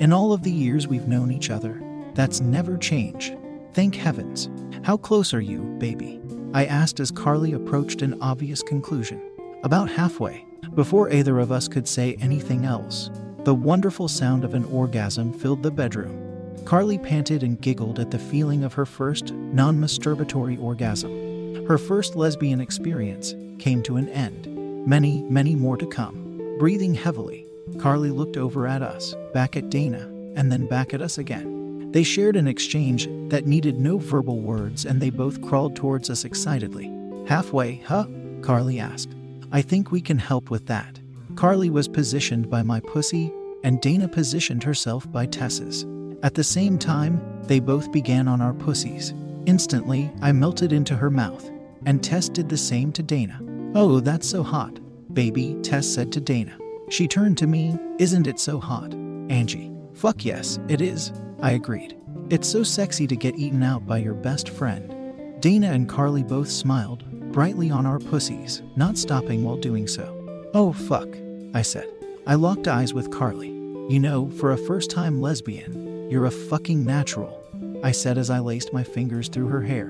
In 0.00 0.12
all 0.12 0.32
of 0.32 0.42
the 0.42 0.50
years 0.50 0.88
we've 0.88 1.06
known 1.06 1.30
each 1.30 1.50
other, 1.50 1.80
that's 2.14 2.40
never 2.40 2.76
changed. 2.76 3.36
Thank 3.74 3.94
heavens. 3.94 4.50
How 4.82 4.96
close 4.96 5.32
are 5.32 5.40
you, 5.40 5.60
baby? 5.78 6.20
I 6.52 6.64
asked 6.64 6.98
as 6.98 7.12
Carly 7.12 7.52
approached 7.52 8.02
an 8.02 8.20
obvious 8.20 8.60
conclusion. 8.60 9.22
About 9.62 9.88
halfway. 9.88 10.44
Before 10.74 11.12
either 11.12 11.38
of 11.38 11.52
us 11.52 11.68
could 11.68 11.86
say 11.86 12.16
anything 12.20 12.64
else, 12.64 13.08
The 13.44 13.54
wonderful 13.54 14.08
sound 14.08 14.42
of 14.42 14.54
an 14.54 14.64
orgasm 14.64 15.32
filled 15.32 15.62
the 15.62 15.70
bedroom. 15.70 16.31
Carly 16.64 16.98
panted 16.98 17.42
and 17.42 17.60
giggled 17.60 17.98
at 17.98 18.10
the 18.10 18.18
feeling 18.18 18.64
of 18.64 18.72
her 18.74 18.86
first 18.86 19.32
non 19.32 19.78
masturbatory 19.78 20.60
orgasm. 20.60 21.64
Her 21.66 21.78
first 21.78 22.16
lesbian 22.16 22.60
experience 22.60 23.34
came 23.58 23.82
to 23.84 23.96
an 23.96 24.08
end. 24.08 24.46
Many, 24.86 25.22
many 25.22 25.54
more 25.54 25.76
to 25.76 25.86
come. 25.86 26.56
Breathing 26.58 26.94
heavily, 26.94 27.46
Carly 27.78 28.10
looked 28.10 28.36
over 28.36 28.66
at 28.66 28.82
us, 28.82 29.14
back 29.32 29.56
at 29.56 29.70
Dana, 29.70 30.08
and 30.36 30.50
then 30.50 30.66
back 30.66 30.94
at 30.94 31.02
us 31.02 31.18
again. 31.18 31.90
They 31.92 32.02
shared 32.02 32.36
an 32.36 32.48
exchange 32.48 33.08
that 33.28 33.46
needed 33.46 33.78
no 33.78 33.98
verbal 33.98 34.40
words, 34.40 34.86
and 34.86 35.00
they 35.00 35.10
both 35.10 35.42
crawled 35.42 35.76
towards 35.76 36.08
us 36.10 36.24
excitedly. 36.24 36.90
Halfway, 37.26 37.76
huh? 37.86 38.06
Carly 38.40 38.80
asked. 38.80 39.14
I 39.52 39.62
think 39.62 39.90
we 39.90 40.00
can 40.00 40.18
help 40.18 40.50
with 40.50 40.66
that. 40.66 41.00
Carly 41.36 41.70
was 41.70 41.88
positioned 41.88 42.48
by 42.48 42.62
my 42.62 42.80
pussy, 42.80 43.32
and 43.62 43.80
Dana 43.80 44.08
positioned 44.08 44.62
herself 44.62 45.10
by 45.10 45.26
Tess's. 45.26 45.84
At 46.22 46.34
the 46.34 46.44
same 46.44 46.78
time, 46.78 47.20
they 47.42 47.58
both 47.58 47.90
began 47.90 48.28
on 48.28 48.40
our 48.40 48.54
pussies. 48.54 49.12
Instantly, 49.46 50.12
I 50.20 50.30
melted 50.30 50.72
into 50.72 50.96
her 50.96 51.10
mouth, 51.10 51.50
and 51.84 52.02
Tess 52.02 52.28
did 52.28 52.48
the 52.48 52.56
same 52.56 52.92
to 52.92 53.02
Dana. 53.02 53.40
Oh, 53.74 53.98
that's 53.98 54.28
so 54.28 54.42
hot, 54.42 54.78
baby, 55.12 55.56
Tess 55.62 55.86
said 55.86 56.12
to 56.12 56.20
Dana. 56.20 56.56
She 56.90 57.08
turned 57.08 57.38
to 57.38 57.46
me, 57.46 57.76
Isn't 57.98 58.28
it 58.28 58.38
so 58.38 58.60
hot? 58.60 58.94
Angie. 58.94 59.72
Fuck 59.94 60.24
yes, 60.24 60.58
it 60.68 60.80
is, 60.80 61.12
I 61.40 61.52
agreed. 61.52 61.96
It's 62.30 62.48
so 62.48 62.62
sexy 62.62 63.06
to 63.08 63.16
get 63.16 63.36
eaten 63.36 63.62
out 63.62 63.86
by 63.86 63.98
your 63.98 64.14
best 64.14 64.48
friend. 64.48 65.40
Dana 65.40 65.72
and 65.72 65.88
Carly 65.88 66.22
both 66.22 66.48
smiled, 66.48 67.04
brightly 67.32 67.70
on 67.70 67.84
our 67.84 67.98
pussies, 67.98 68.62
not 68.76 68.96
stopping 68.96 69.42
while 69.42 69.56
doing 69.56 69.88
so. 69.88 70.18
Oh, 70.54 70.72
fuck, 70.72 71.08
I 71.52 71.62
said. 71.62 71.88
I 72.26 72.36
locked 72.36 72.68
eyes 72.68 72.94
with 72.94 73.10
Carly. 73.10 73.48
You 73.88 73.98
know, 73.98 74.30
for 74.30 74.52
a 74.52 74.56
first 74.56 74.90
time 74.90 75.20
lesbian, 75.20 75.81
you're 76.12 76.26
a 76.26 76.30
fucking 76.30 76.84
natural, 76.84 77.42
I 77.82 77.90
said 77.90 78.18
as 78.18 78.28
I 78.28 78.38
laced 78.38 78.74
my 78.74 78.84
fingers 78.84 79.28
through 79.28 79.48
her 79.48 79.62
hair, 79.62 79.86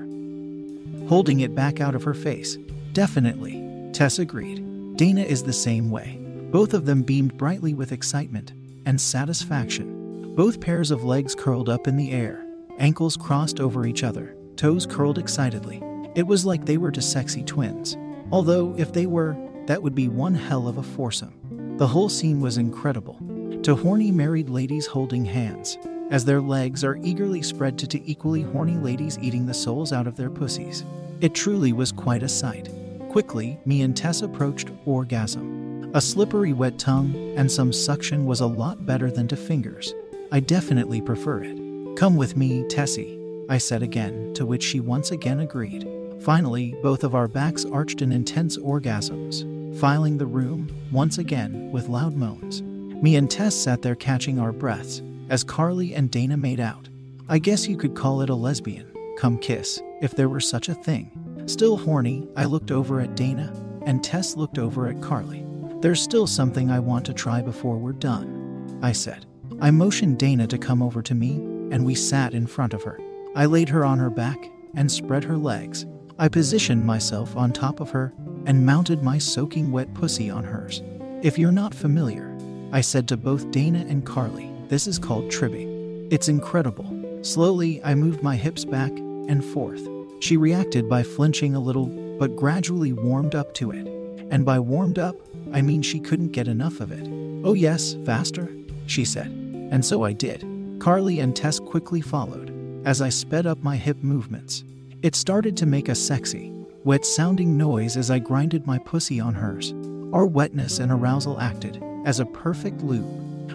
holding 1.09 1.41
it 1.41 1.53
back 1.53 1.81
out 1.81 1.95
of 1.95 2.03
her 2.03 2.13
face. 2.13 2.57
Definitely, 2.93 3.89
Tess 3.91 4.19
agreed. 4.19 4.95
Dana 4.95 5.21
is 5.21 5.43
the 5.43 5.51
same 5.51 5.91
way. 5.91 6.17
Both 6.49 6.73
of 6.73 6.85
them 6.85 7.01
beamed 7.03 7.37
brightly 7.37 7.73
with 7.73 7.91
excitement 7.91 8.53
and 8.85 9.01
satisfaction. 9.01 10.33
Both 10.33 10.61
pairs 10.61 10.91
of 10.91 11.03
legs 11.03 11.35
curled 11.35 11.67
up 11.67 11.89
in 11.89 11.97
the 11.97 12.11
air, 12.11 12.45
ankles 12.79 13.17
crossed 13.17 13.59
over 13.59 13.85
each 13.85 14.05
other, 14.05 14.33
toes 14.55 14.85
curled 14.85 15.17
excitedly. 15.17 15.83
It 16.15 16.25
was 16.25 16.45
like 16.45 16.63
they 16.63 16.77
were 16.77 16.91
two 16.91 17.01
sexy 17.01 17.43
twins. 17.43 17.97
Although, 18.31 18.73
if 18.77 18.93
they 18.93 19.07
were, 19.07 19.35
that 19.67 19.83
would 19.83 19.93
be 19.93 20.07
one 20.07 20.35
hell 20.35 20.69
of 20.69 20.77
a 20.77 20.83
foursome. 20.83 21.75
The 21.77 21.87
whole 21.87 22.07
scene 22.07 22.39
was 22.39 22.57
incredible. 22.57 23.19
Two 23.61 23.75
horny 23.75 24.11
married 24.11 24.49
ladies 24.49 24.85
holding 24.85 25.25
hands, 25.25 25.77
as 26.09 26.25
their 26.25 26.41
legs 26.41 26.83
are 26.83 26.97
eagerly 27.03 27.41
spread 27.41 27.77
two, 27.77 27.87
two 27.87 28.01
equally 28.05 28.41
horny 28.41 28.77
ladies 28.77 29.17
eating 29.19 29.45
the 29.45 29.53
souls 29.53 29.93
out 29.93 30.07
of 30.07 30.15
their 30.15 30.29
pussies. 30.29 30.83
It 31.21 31.33
truly 31.33 31.73
was 31.73 31.91
quite 31.91 32.23
a 32.23 32.29
sight. 32.29 32.69
Quickly, 33.09 33.59
me 33.65 33.81
and 33.81 33.95
Tess 33.95 34.21
approached 34.21 34.69
orgasm. 34.85 35.91
A 35.93 36.01
slippery 36.01 36.53
wet 36.53 36.79
tongue 36.79 37.15
and 37.37 37.51
some 37.51 37.71
suction 37.71 38.25
was 38.25 38.41
a 38.41 38.47
lot 38.47 38.85
better 38.85 39.11
than 39.11 39.27
two 39.27 39.35
fingers. 39.35 39.93
I 40.31 40.39
definitely 40.39 41.01
prefer 41.01 41.43
it. 41.43 41.95
Come 41.95 42.15
with 42.17 42.35
me, 42.35 42.67
Tessie, 42.67 43.19
I 43.49 43.59
said 43.59 43.83
again, 43.83 44.33
to 44.33 44.45
which 44.45 44.63
she 44.63 44.79
once 44.79 45.11
again 45.11 45.41
agreed. 45.41 45.87
Finally, 46.21 46.73
both 46.81 47.03
of 47.03 47.13
our 47.13 47.27
backs 47.27 47.65
arched 47.65 48.01
in 48.01 48.11
intense 48.11 48.57
orgasms, 48.57 49.43
filing 49.79 50.17
the 50.17 50.25
room, 50.25 50.75
once 50.91 51.17
again, 51.19 51.71
with 51.71 51.89
loud 51.89 52.15
moans. 52.15 52.61
Me 52.63 53.15
and 53.15 53.29
Tess 53.29 53.53
sat 53.53 53.81
there 53.81 53.95
catching 53.95 54.39
our 54.39 54.51
breaths, 54.51 55.03
as 55.29 55.43
Carly 55.43 55.93
and 55.93 56.11
Dana 56.11 56.37
made 56.37 56.59
out. 56.59 56.89
I 57.29 57.39
guess 57.39 57.67
you 57.67 57.77
could 57.77 57.95
call 57.95 58.21
it 58.21 58.29
a 58.29 58.35
lesbian, 58.35 58.91
come 59.17 59.37
kiss, 59.37 59.81
if 60.01 60.15
there 60.15 60.29
were 60.29 60.39
such 60.39 60.69
a 60.69 60.75
thing. 60.75 61.11
Still 61.45 61.77
horny, 61.77 62.27
I 62.35 62.45
looked 62.45 62.71
over 62.71 62.99
at 63.01 63.15
Dana, 63.15 63.53
and 63.85 64.03
Tess 64.03 64.35
looked 64.35 64.57
over 64.57 64.87
at 64.87 65.01
Carly. 65.01 65.45
There's 65.81 66.01
still 66.01 66.27
something 66.27 66.71
I 66.71 66.79
want 66.79 67.05
to 67.07 67.13
try 67.13 67.41
before 67.41 67.77
we're 67.77 67.93
done, 67.93 68.79
I 68.81 68.91
said. 68.91 69.25
I 69.59 69.71
motioned 69.71 70.19
Dana 70.19 70.47
to 70.47 70.57
come 70.57 70.81
over 70.81 71.01
to 71.01 71.15
me, 71.15 71.35
and 71.71 71.85
we 71.85 71.95
sat 71.95 72.33
in 72.33 72.47
front 72.47 72.73
of 72.73 72.83
her. 72.83 72.99
I 73.35 73.45
laid 73.45 73.69
her 73.69 73.83
on 73.83 73.99
her 73.99 74.09
back 74.09 74.49
and 74.75 74.91
spread 74.91 75.23
her 75.23 75.37
legs. 75.37 75.85
I 76.19 76.27
positioned 76.27 76.85
myself 76.85 77.35
on 77.35 77.51
top 77.51 77.79
of 77.79 77.89
her 77.89 78.13
and 78.45 78.65
mounted 78.65 79.01
my 79.01 79.17
soaking 79.17 79.71
wet 79.71 79.93
pussy 79.93 80.29
on 80.29 80.43
hers. 80.43 80.81
If 81.21 81.39
you're 81.39 81.51
not 81.51 81.73
familiar, 81.73 82.37
I 82.71 82.81
said 82.81 83.07
to 83.07 83.17
both 83.17 83.51
Dana 83.51 83.85
and 83.87 84.05
Carly, 84.05 84.52
this 84.69 84.87
is 84.87 84.99
called 84.99 85.29
tribbing. 85.29 86.07
It's 86.11 86.27
incredible. 86.29 87.19
Slowly, 87.23 87.83
I 87.83 87.95
moved 87.95 88.21
my 88.21 88.35
hips 88.35 88.65
back 88.65 88.91
and 88.91 89.43
forth. 89.43 89.87
She 90.19 90.37
reacted 90.37 90.89
by 90.89 91.03
flinching 91.03 91.55
a 91.55 91.59
little, 91.59 91.87
but 92.19 92.35
gradually 92.35 92.93
warmed 92.93 93.35
up 93.35 93.53
to 93.55 93.71
it. 93.71 93.87
And 94.29 94.45
by 94.45 94.59
warmed 94.59 94.99
up, 94.99 95.15
I 95.53 95.61
mean 95.61 95.81
she 95.81 95.99
couldn't 95.99 96.31
get 96.31 96.47
enough 96.47 96.79
of 96.79 96.91
it. 96.91 97.07
Oh, 97.45 97.53
yes, 97.53 97.95
faster, 98.05 98.49
she 98.87 99.05
said. 99.05 99.27
And 99.71 99.83
so 99.83 100.03
I 100.03 100.13
did. 100.13 100.45
Carly 100.79 101.19
and 101.19 101.35
Tess 101.35 101.59
quickly 101.59 102.01
followed 102.01 102.51
as 102.85 103.01
I 103.01 103.09
sped 103.09 103.45
up 103.45 103.63
my 103.63 103.75
hip 103.77 103.97
movements. 104.01 104.63
It 105.01 105.15
started 105.15 105.55
to 105.57 105.65
make 105.65 105.89
a 105.89 105.95
sexy, 105.95 106.51
wet 106.83 107.05
sounding 107.05 107.57
noise 107.57 107.97
as 107.97 108.11
I 108.11 108.19
grinded 108.19 108.67
my 108.67 108.79
pussy 108.79 109.19
on 109.19 109.33
hers. 109.33 109.73
Our 110.13 110.25
wetness 110.25 110.79
and 110.79 110.91
arousal 110.91 111.39
acted 111.39 111.81
as 112.05 112.19
a 112.19 112.25
perfect 112.25 112.81
loop 112.81 113.05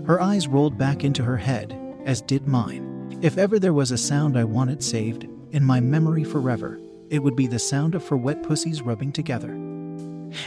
her 0.07 0.21
eyes 0.21 0.49
rolled 0.49 0.79
back 0.79 1.05
into 1.05 1.23
her 1.23 1.37
head, 1.37 1.79
as 2.05 2.23
did 2.23 2.47
mine. 2.47 3.19
If 3.23 3.39
ever 3.39 3.59
there 3.59 3.73
was 3.73 3.91
a 3.91 3.99
sound 3.99 4.39
I 4.39 4.45
wanted 4.45 4.83
saved, 4.83 5.29
in 5.53 5.65
my 5.65 5.81
memory 5.81 6.25
forever, 6.25 6.79
it 7.11 7.21
would 7.21 7.37
be 7.37 7.47
the 7.47 7.59
sound 7.59 7.95
of 7.95 8.05
four 8.05 8.19
wet 8.19 8.43
pussies 8.43 8.83
rubbing 8.83 9.13
together. 9.13 9.51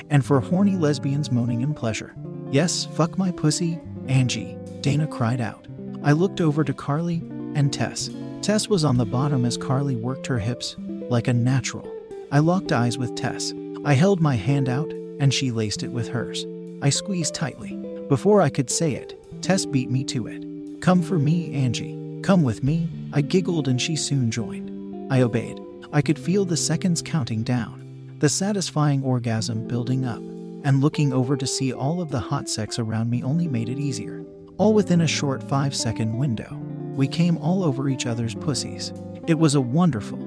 And 0.09 0.23
four 0.23 0.39
horny 0.39 0.75
lesbians 0.75 1.31
moaning 1.31 1.61
in 1.61 1.73
pleasure. 1.73 2.15
Yes, 2.51 2.85
fuck 2.85 3.17
my 3.17 3.31
pussy, 3.31 3.79
Angie, 4.07 4.57
Dana 4.81 5.07
cried 5.07 5.41
out. 5.41 5.67
I 6.03 6.11
looked 6.11 6.41
over 6.41 6.63
to 6.63 6.73
Carly 6.73 7.23
and 7.55 7.71
Tess. 7.71 8.09
Tess 8.41 8.67
was 8.67 8.83
on 8.83 8.97
the 8.97 9.05
bottom 9.05 9.45
as 9.45 9.57
Carly 9.57 9.95
worked 9.95 10.27
her 10.27 10.39
hips 10.39 10.75
like 11.09 11.27
a 11.27 11.33
natural. 11.33 11.91
I 12.31 12.39
locked 12.39 12.71
eyes 12.71 12.97
with 12.97 13.15
Tess. 13.15 13.53
I 13.85 13.93
held 13.93 14.21
my 14.21 14.35
hand 14.35 14.69
out 14.69 14.91
and 15.19 15.33
she 15.33 15.51
laced 15.51 15.83
it 15.83 15.91
with 15.91 16.07
hers. 16.07 16.45
I 16.81 16.89
squeezed 16.89 17.35
tightly. 17.35 17.75
Before 18.07 18.41
I 18.41 18.49
could 18.49 18.69
say 18.69 18.93
it, 18.95 19.20
Tess 19.41 19.65
beat 19.65 19.89
me 19.89 20.03
to 20.05 20.27
it. 20.27 20.81
Come 20.81 21.01
for 21.01 21.17
me, 21.17 21.53
Angie. 21.53 22.21
Come 22.21 22.43
with 22.43 22.63
me. 22.63 22.87
I 23.11 23.21
giggled 23.21 23.67
and 23.67 23.81
she 23.81 23.95
soon 23.95 24.29
joined. 24.29 25.11
I 25.11 25.21
obeyed. 25.21 25.59
I 25.91 26.01
could 26.01 26.19
feel 26.19 26.45
the 26.45 26.55
seconds 26.55 27.01
counting 27.01 27.41
down, 27.41 28.15
the 28.19 28.29
satisfying 28.29 29.03
orgasm 29.03 29.67
building 29.67 30.05
up, 30.05 30.19
and 30.63 30.79
looking 30.79 31.11
over 31.11 31.35
to 31.35 31.47
see 31.47 31.73
all 31.73 32.01
of 32.01 32.11
the 32.11 32.19
hot 32.19 32.47
sex 32.49 32.77
around 32.77 33.09
me 33.09 33.23
only 33.23 33.47
made 33.47 33.67
it 33.67 33.79
easier. 33.79 34.23
All 34.57 34.73
within 34.75 35.01
a 35.01 35.07
short 35.07 35.41
five 35.41 35.75
second 35.75 36.15
window. 36.15 36.55
We 36.95 37.07
came 37.07 37.37
all 37.37 37.63
over 37.63 37.89
each 37.89 38.05
other's 38.05 38.35
pussies. 38.35 38.93
It 39.27 39.39
was 39.39 39.55
a 39.55 39.61
wonderful, 39.61 40.19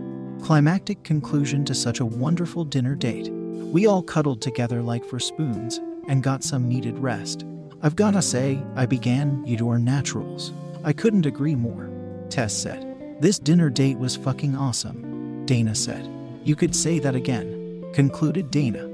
climactic 0.43 1.05
conclusion 1.05 1.65
to 1.67 1.75
such 1.75 2.01
a 2.01 2.05
wonderful 2.05 2.65
dinner 2.65 2.97
date. 2.97 3.29
We 3.31 3.87
all 3.87 4.03
cuddled 4.03 4.43
together 4.43 4.83
like 4.83 5.05
four 5.05 5.21
spoons 5.21 5.79
and 6.09 6.23
got 6.23 6.43
some 6.43 6.69
needed 6.69 6.99
rest. 6.99 7.47
I've 7.85 7.97
gotta 7.97 8.23
say, 8.23 8.63
I 8.77 8.87
began, 8.87 9.45
you 9.47 9.69
are 9.69 9.79
naturals. 9.79 10.55
I 10.85 10.95
couldn't 10.95 11.27
agree 11.27 11.55
more. 11.55 11.91
Tess 12.31 12.55
said. 12.57 13.21
This 13.21 13.39
dinner 13.39 13.69
date 13.69 13.99
was 13.99 14.17
fucking 14.17 14.57
awesome. 14.57 15.45
Dana 15.45 15.75
said. 15.75 16.09
You 16.45 16.57
could 16.57 16.75
say 16.75 16.99
that 17.01 17.15
again, 17.15 17.85
concluded 17.93 18.51
Dana. 18.51 18.89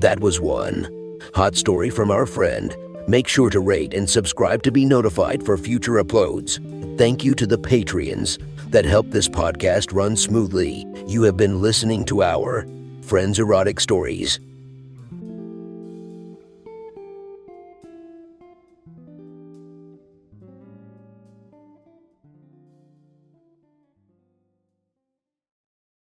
That 0.00 0.20
was 0.20 0.40
one. 0.40 0.88
Hot 1.34 1.54
story 1.54 1.90
from 1.90 2.10
our 2.10 2.24
friend. 2.24 2.74
Make 3.06 3.28
sure 3.28 3.50
to 3.50 3.60
rate 3.60 3.92
and 3.92 4.08
subscribe 4.08 4.62
to 4.62 4.72
be 4.72 4.86
notified 4.86 5.44
for 5.44 5.58
future 5.58 6.02
uploads. 6.02 6.58
Thank 6.96 7.24
you 7.24 7.34
to 7.34 7.46
the 7.46 7.58
Patreons 7.58 8.38
that 8.70 8.86
help 8.86 9.10
this 9.10 9.28
podcast 9.28 9.92
run 9.92 10.16
smoothly. 10.16 10.86
You 11.06 11.24
have 11.24 11.36
been 11.36 11.60
listening 11.60 12.06
to 12.06 12.22
our 12.22 12.66
Friends 13.02 13.38
Erotic 13.38 13.80
Stories. 13.80 14.40